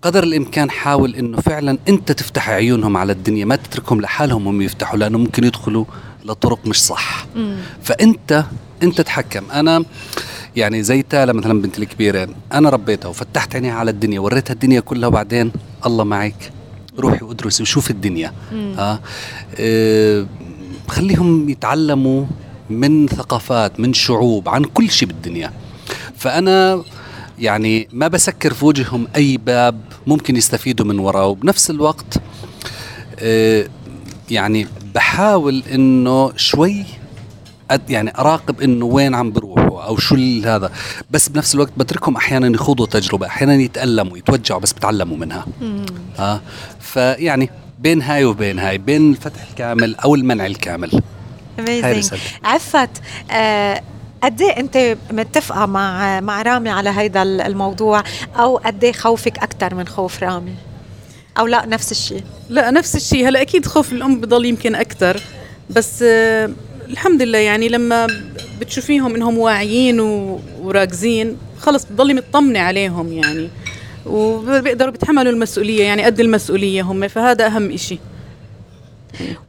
[0.02, 4.98] قدر الإمكان حاول إنه فعلا أنت تفتح عيونهم على الدنيا ما تتركهم لحالهم هم يفتحوا
[5.00, 5.86] لأنه ممكن يدخلوا
[6.26, 7.26] لطرق مش صح.
[7.84, 8.44] فأنت
[8.84, 9.52] انت تحكم.
[9.52, 9.84] أنا
[10.56, 15.08] يعني زي تالا مثلا بنتي الكبيرة أنا ربيتها وفتحت عينيها على الدنيا وريتها الدنيا كلها
[15.08, 15.52] وبعدين
[15.86, 16.52] الله معك
[17.00, 18.34] روحي وادرسي وشوفي الدنيا.
[18.78, 19.00] ها؟
[19.56, 20.28] أه
[20.88, 22.26] خليهم يتعلموا
[22.70, 25.54] من ثقافات من شعوب عن كل شيء بالدنيا.
[26.16, 26.84] فأنا
[27.40, 31.28] يعني ما بسكر في وجههم أي باب ممكن يستفيدوا من وراه.
[31.28, 32.18] وبنفس الوقت
[33.20, 33.68] أه
[34.30, 36.86] يعني بحاول إنه شوي
[37.90, 40.72] يعني اراقب إنه وين عم بروحوا أو شو هذا.
[41.12, 45.46] بس بنفس الوقت بتركهم أحيانا يخوضوا تجربة أحيانا يتألموا يتوجعوا بس بتعلموا منها.
[46.20, 46.42] آه.
[46.80, 47.50] فيعني
[47.80, 51.02] بين هاي وبين هاي بين الفتح الكامل أو المنع الكامل.
[52.44, 52.90] عفت
[53.32, 53.82] آه
[54.24, 58.04] قد إيه أنت متفقة مع مع رامي على هيدا الموضوع؟
[58.36, 60.56] أو قد إيه خوفك أكثر من خوف رامي؟
[61.40, 63.28] أو لا نفس الشيء؟ لا نفس الشيء.
[63.28, 65.22] هلأ أكيد خوف الأم بضل يمكن أكثر
[65.70, 66.50] بس آه
[66.90, 68.08] الحمد لله يعني لما
[68.60, 70.00] بتشوفيهم إنهم واعيين
[70.62, 73.50] وراكزين خلص بتضلي مطمنة عليهم يعني
[74.06, 78.00] وبيقدروا بيتحملوا المسؤولية يعني قد المسؤولية هم فهذا أهم إشي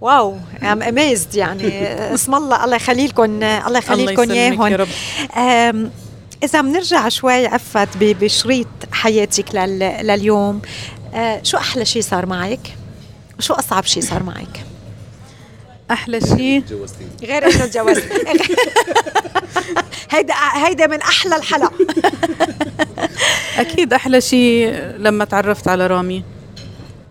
[0.00, 1.68] واو ام اميزد يعني
[2.14, 5.90] اسم الله الله يخلي لكم الله يخلي لكم إياهم
[6.42, 9.78] إذا بنرجع شوي عفت بشريط حياتك لل...
[9.78, 10.62] لليوم
[11.14, 12.74] أه، شو أحلى شيء صار معك؟
[13.38, 14.67] وشو أصعب شيء صار معك؟
[15.90, 16.62] أحلى شيء.
[17.22, 18.04] غير إنه تجوزت
[20.10, 20.34] هيدا
[20.66, 21.72] هيدا من أحلى الحلقة
[23.58, 26.24] أكيد أحلى شيء لما تعرفت على رامي؟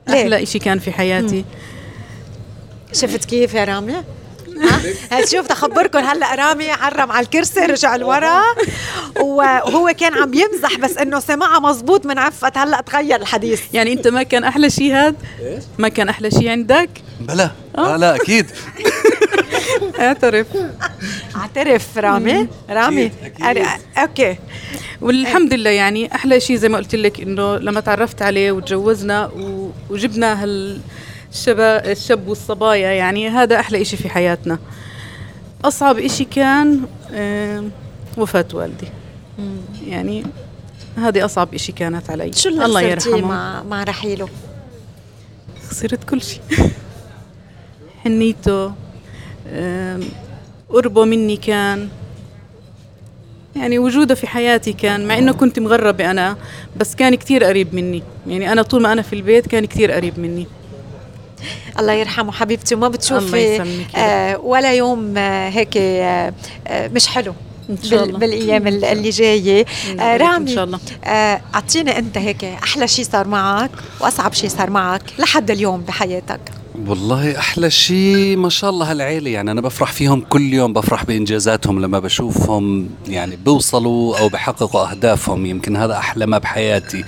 [0.10, 1.46] أحلى إشي كان في حياتي.
[2.94, 3.94] شفت كيف يا رامي؟
[5.32, 8.42] شوف تخبركم هلأ رامي عرم على الكرسي رجع لورا.
[9.22, 13.62] وهو كان عم يمزح بس إنه سمعها مزبوط من عفت هلأ تغير الحديث.
[13.74, 15.16] يعني أنت ما كان أحلى شيء هاد؟
[15.78, 16.90] ما كان أحلى شيء عندك؟
[17.20, 17.52] بلا.
[17.78, 18.46] لا لا أكيد.
[20.00, 20.48] اعترف.
[21.36, 22.48] اعترف رامي.
[22.70, 23.12] رامي.
[23.42, 24.38] أكيد، أوكي.
[25.02, 29.32] والحمد لله يعني أحلى شيء زي ما قلت لك إنه لما تعرفت عليه وتجوزنا
[29.90, 30.44] وجبنا
[31.38, 34.60] هالشباب الشاب والصبايا يعني هذا أحلى شيء في حياتنا.
[35.66, 36.82] أصعب شيء كان
[38.18, 38.88] وفاة والدي.
[39.86, 40.24] يعني
[40.98, 42.34] هذه أصعب شيء كانت علي.
[42.34, 43.22] شو اللي الله يرحمه.
[43.22, 44.30] مع مع رحيله؟
[45.70, 46.42] خسرت كل شيء.
[48.04, 48.74] حنيته
[50.70, 51.90] قربه مني كان.
[53.56, 56.38] يعني وجوده في حياتي كان مع إنه كنت مغربة أنا
[56.78, 58.04] بس كان كتير قريب مني.
[58.28, 60.48] يعني أنا طول ما أنا في البيت كان كتير قريب مني.
[61.80, 62.76] الله يرحمه حبيبتي.
[62.76, 63.62] وما بتشوفي
[63.96, 66.34] آه ولا يوم آه هيك آه
[66.70, 67.34] مش حلو.
[67.70, 68.20] إن شاء الله.
[68.20, 69.66] بالأيام ال- اللي جاية.
[70.00, 70.80] آه إن رامي شاء الله.
[71.04, 73.72] آه، أعطيني أنت هيك أحلى شيء صار معك
[74.02, 76.40] وأصعب شيء صار معك لحد اليوم بحياتك.
[76.88, 79.30] والله أحلى شيء ما شاء الله هالعيلة.
[79.32, 85.46] يعني أنا بفرح فيهم كل يوم بفرح بإنجازاتهم لما بشوفهم يعني بيوصلوا أو بحققوا أهدافهم.
[85.46, 87.06] يمكن هذا أحلى ما بحياتي.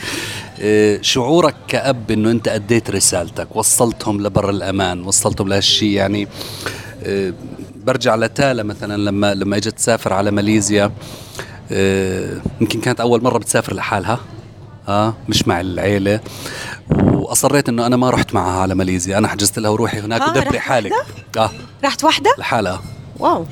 [1.02, 6.28] شعورك كأب إنه أنت أديت رسالتك وصلتهم لبر الأمان وصلتهم لهالشيء يعني
[7.06, 7.34] إيه،
[7.76, 10.92] برجع لتالا مثلا لما لما إجت تسافر على ماليزيا
[11.72, 14.20] إيه، يمكن كانت أول مرة بتسافر لحالها
[14.88, 16.20] آه مش مع العيلة.
[16.90, 20.60] وأصريت إنه أنا ما رحت معها على ماليزيا أنا حجزت لها وروحي هناك آه، ودبري
[20.60, 20.92] حالك
[21.38, 21.50] آه.
[21.84, 22.82] رحت وحده لحالها.
[23.20, 23.46] Wow.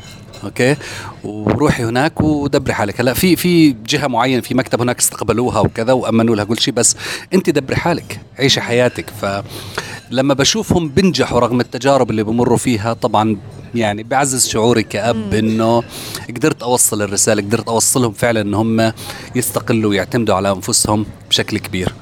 [0.44, 0.76] أوكي؟
[1.24, 3.02] وروحي هناك ودبري حالك.
[3.02, 6.96] هلا في في جهة معينة في مكتب هناك استقبلوها وكذا وأمنوا لها كل شيء بس
[7.34, 9.06] أنت دبري حالك عيشي حياتك.
[9.22, 13.38] فلما بشوفهم بنجحوا رغم التجارب اللي بمروا فيها طبعا
[13.76, 15.84] يعني بعزز شعوري كأب إنه
[16.30, 18.94] قدرت أوصل الرسالة قدرت أوصلهم فعلا إن هم
[19.36, 21.94] يستقلوا ويعتمدوا على أنفسهم بشكل كبير.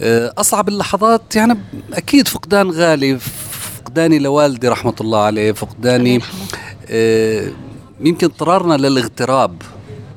[0.00, 1.58] آه، أصعب اللحظات يعني
[1.92, 6.20] أكيد فقدان غالي فقداني لوالدي رحمة الله عليه فقداني
[8.00, 9.62] يمكن اضطرارنا للاغتراب.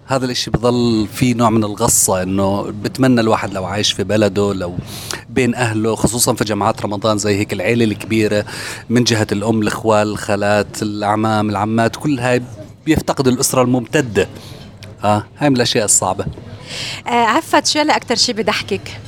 [0.05, 4.77] هذا الإشي بضل في نوع من الغصة إنه بتمنى الواحد لو عايش في بلده لو
[5.29, 8.45] بين أهله خصوصا في جماعات رمضان زي هيك العيلة الكبيرة
[8.89, 12.41] من جهة الأم الاخوال الخالات الاعمام العمات كل هاي
[12.85, 14.27] بيفتقد الأسرة الممتدة.
[15.01, 16.25] ها هاي من الأشياء الصعبة.
[17.07, 19.01] آه عفت شو اللي أكثر شيء بضحكك؟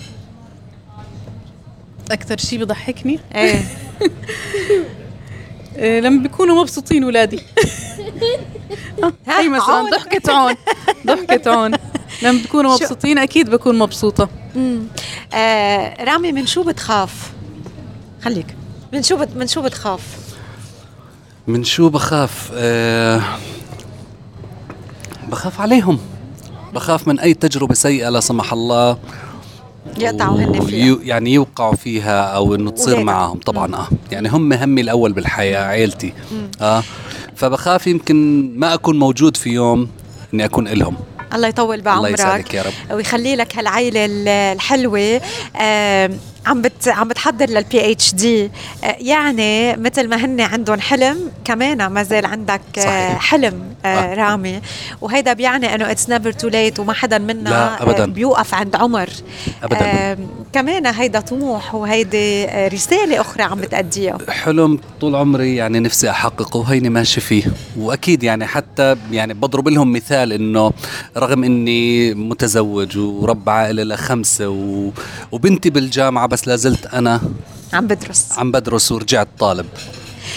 [2.12, 3.56] أكثر شيء بضحكني؟ إيه.
[3.56, 3.64] آه،
[5.78, 7.40] لما بيكونوا مبسوطين ولادي.
[9.28, 9.90] هاي مثلا.
[9.92, 10.56] ضحكة عون.
[11.08, 11.72] ضحكة عون.
[12.22, 14.30] لما بيكونوا مبسوطين أكيد بكون مبسوطة.
[15.34, 17.32] آه رامي من شو بتخاف؟
[18.24, 18.56] خليك.
[18.94, 19.30] من شو بت...
[19.36, 20.02] من شو بتخاف؟
[21.48, 23.22] من شو بخاف؟ آه
[25.30, 26.00] بخاف عليهم.
[26.74, 28.98] بخاف من أي تجربة سيئة لا سمح الله.
[29.98, 30.98] يقطعوا هن فيها.
[31.04, 33.04] يعني يوقعوا فيها أو إنه تصير.
[33.04, 33.88] معهم طبعا آه.
[34.12, 36.14] يعني هم همي الأول بالحياة عيلتي.
[36.62, 36.84] آه.
[37.36, 39.88] فبخاف يمكن ما أكون موجود في يوم
[40.34, 40.96] إني أكون إلهم.
[41.34, 42.96] الله يطول الله بعمرك يسعدك يا رب.
[42.96, 45.22] ويخلي لك هالعيلة ال- الحلوة.
[45.62, 46.10] آه
[46.46, 48.52] عم بت عم بتحضر لل PhD
[48.84, 53.20] يعني مثل ما هن عندهم حلم كمان ما زال عندك آه صحيح.
[53.22, 54.14] حلم آه آه.
[54.14, 54.62] رامي
[55.02, 58.04] وهيدا بيعني إنه it's never too late وما حدا منا أبداً.
[58.04, 59.10] آه بيوقف عند عمر
[59.64, 59.78] أبداً.
[59.82, 60.18] آه
[60.54, 66.58] كمان هيدا طموح وهيدي آه رسالة أخرى عم بتأديها حلم طول عمري يعني نفسي أحققه
[66.60, 67.44] وهيني ماشي فيه
[67.78, 70.72] وأكيد يعني حتى يعني بضرب لهم مثال إنه
[71.18, 74.90] رغم إني متزوج ورب عائلة لخمسة و...
[75.32, 77.22] وبنتي بالجامعة بس لازلت أنا
[77.74, 79.66] عم بدرس عم بدرس ورجعت طالب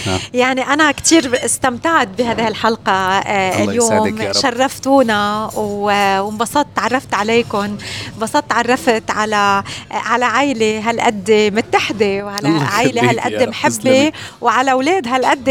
[0.07, 0.19] آه.
[0.33, 4.31] يعني أنا كتير استمتعت بهذه الحلقة آه اليوم.
[4.31, 7.77] شرفتونا وانبسطت تعرفت عليكم
[8.15, 14.11] انبسطت تعرفت على على عائلة هالقد متحدة وعلى يا هالقد تسلمي.
[14.41, 15.49] وعلى أولاد هالقد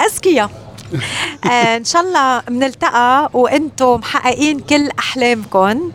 [0.00, 0.67] أذكياء آه،
[1.44, 5.92] إن شاء الله بنلتقى وإنتم محققين كل احلامكم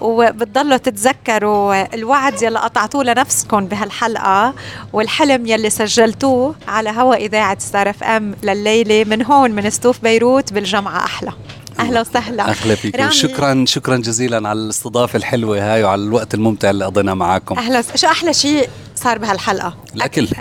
[0.00, 4.54] وبتضلوا تتذكروا الوعد يلي قطعتوه لنفسكم بهالحلقة
[4.92, 11.04] والحلم يلي سجلتوه على هوا إذاعة Star FM لليلة من هون من ستوف بيروت بالجمعة
[11.04, 11.32] أحلى.
[11.78, 12.42] أهلا وسهلا.
[12.42, 13.10] أهلا فيك.
[13.10, 18.06] شكرا شكرا جزيلا على الاستضافة الحلوة هاي وعلى الوقت الممتع اللي قضيناه معكم أهلا شو
[18.06, 20.28] أحلى شيء صار بهالحلقة؟ الأكل.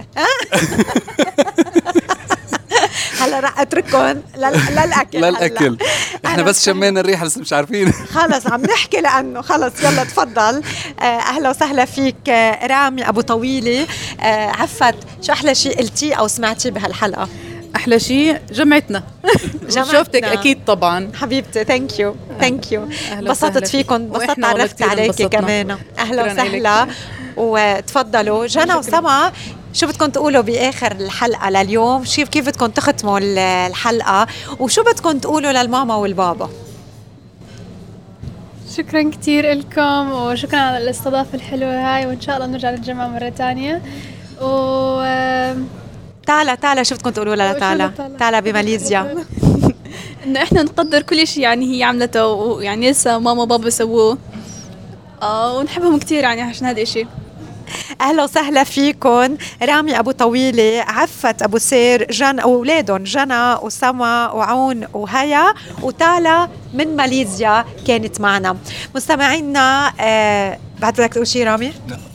[3.37, 3.97] هلا رح اترككم
[4.37, 5.17] لل- للأكل.
[5.21, 5.77] للأكل
[6.25, 6.65] إحنا بس.
[6.65, 10.61] شمينا الريحة لسه مش عارفين خلص عم نحكي لأنه خلص يلا تفضل
[10.99, 13.87] آه، أهلا وسهلا فيك آه، رامي أبو طويلة
[14.21, 17.27] آه، عفت شو أحلى شيء قلتيه أو سمعتيه بهالحلقة
[17.75, 19.03] أحلى شيء جمعتنا
[19.69, 19.97] جمعتنا.
[19.97, 23.65] شوفتك أكيد طبعا حبيبتي thank you thank you انبسطت فيك.
[23.67, 25.29] فيكم انبسطت عرفت عليكي.
[25.29, 26.87] كمان أهلا وسهلا.
[27.37, 29.31] وتفضلوا جنى وسما
[29.73, 34.27] شو بدكم تقولوا بآخر الحلقة لليوم؟ شو كيف بدكم تختموا ال- الحلقة؟
[34.59, 36.49] وشو بدكم تقولوا للماما والبابا؟
[38.77, 43.81] شكرا كتير لكم وشكرا على الاستضافة الحلوة هاي وإن شاء الله نرجع للجامعة مرة تانية.
[44.41, 45.01] و
[46.27, 49.15] تعالى تعالى شو بدكم تقولوا لها تعالى تعالى؟ بماليزيا.
[50.25, 54.17] إنه إحنا نقدر كل شيء يعني هي عملته ويعني لسه ماما وبابا سووه.
[55.21, 57.07] آه ونحبهم كتير يعني عشان هذا الشيء
[58.01, 65.53] أهلا وسهلا فيكم رامي أبو طويلة عفت أبو سير جن اولادهم جنى وسما وعون وهيا
[65.81, 68.57] وتالا من ماليزيا كانت معنا.
[68.95, 72.10] مستمعينا آه بعد بدك تقول شيء رامي؟ إيه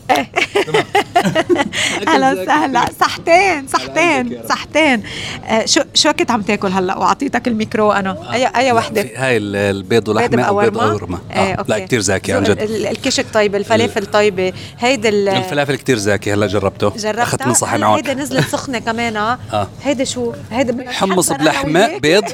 [2.09, 2.84] أهلا وسهلا.
[3.00, 5.02] صحتين صحتين صحتين.
[5.46, 8.32] آه شو شو كنت عم تاكل هلأ؟ وأعطيتك الميكرو أنا.
[8.34, 11.64] اي أي وحدة؟ هاي ال- البيض بيض ولحمة أو بيض؟ قورمه إيه، آه.
[11.68, 12.62] لا كثير زاكي عن جد.
[12.62, 14.52] ال- الكشك طيب الفلافل طيبة.
[14.78, 16.88] هيدي ال- الفلافل كثير زاكي هلأ جربته.
[16.96, 19.38] جربتها؟ أخذت من صحن هلا عون هيدي نزلت سخنة كمان آه.
[19.52, 19.68] آه.
[19.84, 21.98] هيدي شو؟ هيدي حمص بلحمة.
[21.98, 22.24] بيض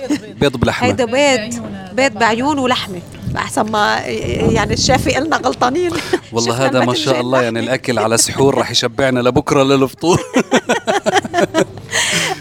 [0.41, 0.89] بيض بلحمة.
[0.89, 1.63] هيدا بيض
[1.93, 3.01] بيض بعيون ولحمة.
[3.37, 3.99] أحسن ما
[4.53, 5.91] يعني الشيف قلنا غلطانين.
[6.33, 10.21] والله هذا ما شاء الله يعني الأكل على سحور رح يشبعنا لبكرة للفطور.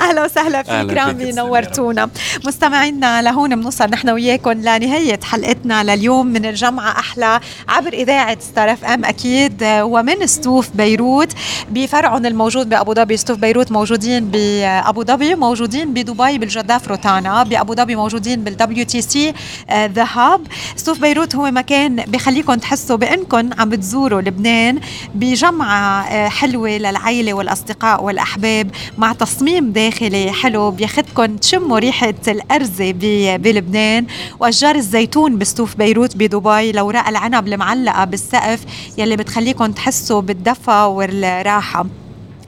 [0.02, 2.10] أهلا وسهلا فيك رامي نورتونا.
[2.46, 7.00] مستمعينا لهون بنوصل نحن وياكم لنهاية حلقتنا لليوم من الجمعة.
[7.00, 7.40] أحلى
[7.70, 11.34] عبر إذاعة Star FM أكيد ومن ستوف بيروت.
[11.70, 17.96] بفرعهم الموجود بأبو ظبي ستوف بيروت موجودين بأبو ظبي موجودين بدبي بالجداف روتانا بأبو ظبي
[17.96, 19.34] موجودين بال WTC
[19.72, 20.42] ذا هاب
[20.82, 24.80] ستوف بيروت هو مكان بخليكم تحسوا بأنكم عم بتزوروا لبنان
[25.16, 32.92] بجمعة آه، حلوة للعائله والأصدقاء والأحباب مع تصميم داخلي حلو بياخدكم تشموا ريحة الأرزة
[33.38, 34.06] بلبنان
[34.40, 38.60] وأشجار الزيتون بستوف بيروت بدبي الاوراق العنب المعلقة بالسقف
[38.98, 41.86] يلي بتخليكم تحسوا بالدفى والراحة.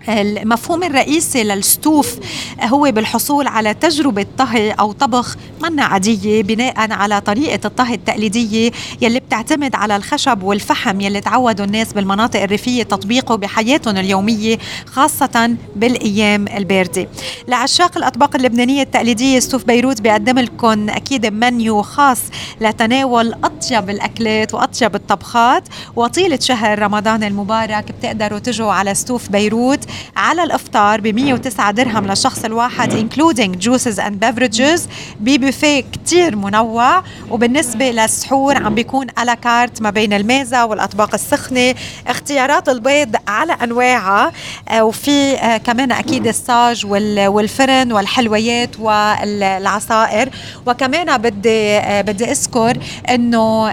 [0.09, 2.15] المفهوم الرئيسي للستوف
[2.63, 9.19] هو بالحصول على تجربة طهي أو طبخ منا عادية بناء على طريقة الطهي التقليدية يلي
[9.19, 17.07] بتعتمد على الخشب والفحم يلي تعودوا الناس بالمناطق الريفية تطبيقه بحياتهم اليومية خاصة بالأيام الباردة.
[17.47, 22.19] لعشاق الأطباق اللبنانية التقليدية ستوف بيروت بيقدم لكم أكيد منيو خاص
[22.61, 25.63] لتناول أطيب الأكلات وأطيب الطبخات.
[25.95, 29.79] وطيلة شهر رمضان المبارك بتقدروا تجوا على ستوف بيروت.
[30.15, 34.81] على الإفطار ب 109 درهم للشخص الواحد including juices and beverages.
[35.19, 41.75] ببوفيه كتير منوع وبالنسبة للسحور عم بيكون à la carte ما بين الميزة والأطباق السخنة.
[42.07, 44.31] اختيارات البيض على أنواعها
[44.69, 50.29] آه، وفي آه، كمان أكيد الصاج والفرن والحلويات والعصائر.
[50.67, 52.77] وكمان بدي آه، بدي أذكر
[53.09, 53.69] إنه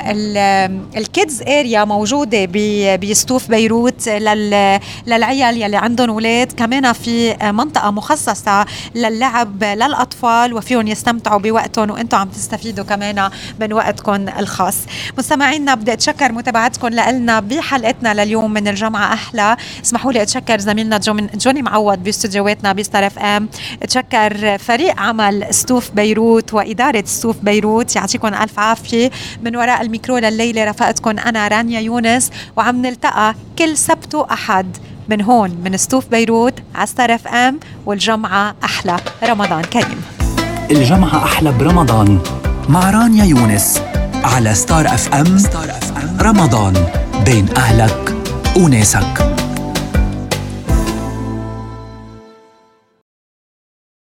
[0.97, 2.45] ال kids area موجودة
[2.97, 4.09] بستوف بيروت
[5.07, 12.29] للعيال يلي عندهم أولاد كمان في منطقة مخصصة للعب للأطفال وفيهم يستمتعوا بوقتهم وأنتم عم
[12.29, 13.31] تستفيدوا كمان
[13.61, 14.77] من وقتكم الخاص.
[15.19, 19.57] مستمعينا بدي أتشكر متابعتكم لنا بحلقتنا لليوم من الجامعة أحلى.
[19.85, 21.01] اسمحوا لي أتشكر زميلنا
[21.35, 23.49] جوني معوض باستديوهاتنا إف إم.
[23.83, 27.97] أتشكر فريق عمل ستوف بيروت وإدارة ستوف بيروت.
[27.97, 29.11] يعطيكم ألف عافية.
[29.43, 34.77] من وراء الميكرو لليلة رفقتكم أنا رانيا يونس وعم نلتقى كل سبت وأحد.
[35.11, 40.03] من هون من ستوف بيروت على Star FM والجمعة أحلى رمضان كريم.
[40.71, 42.19] الجمعة أحلى برمضان
[42.69, 43.81] مع رانيا يونس
[44.25, 45.43] على Star FM
[46.21, 46.75] رمضان
[47.25, 48.15] بين أهلك
[48.57, 49.40] وناسك.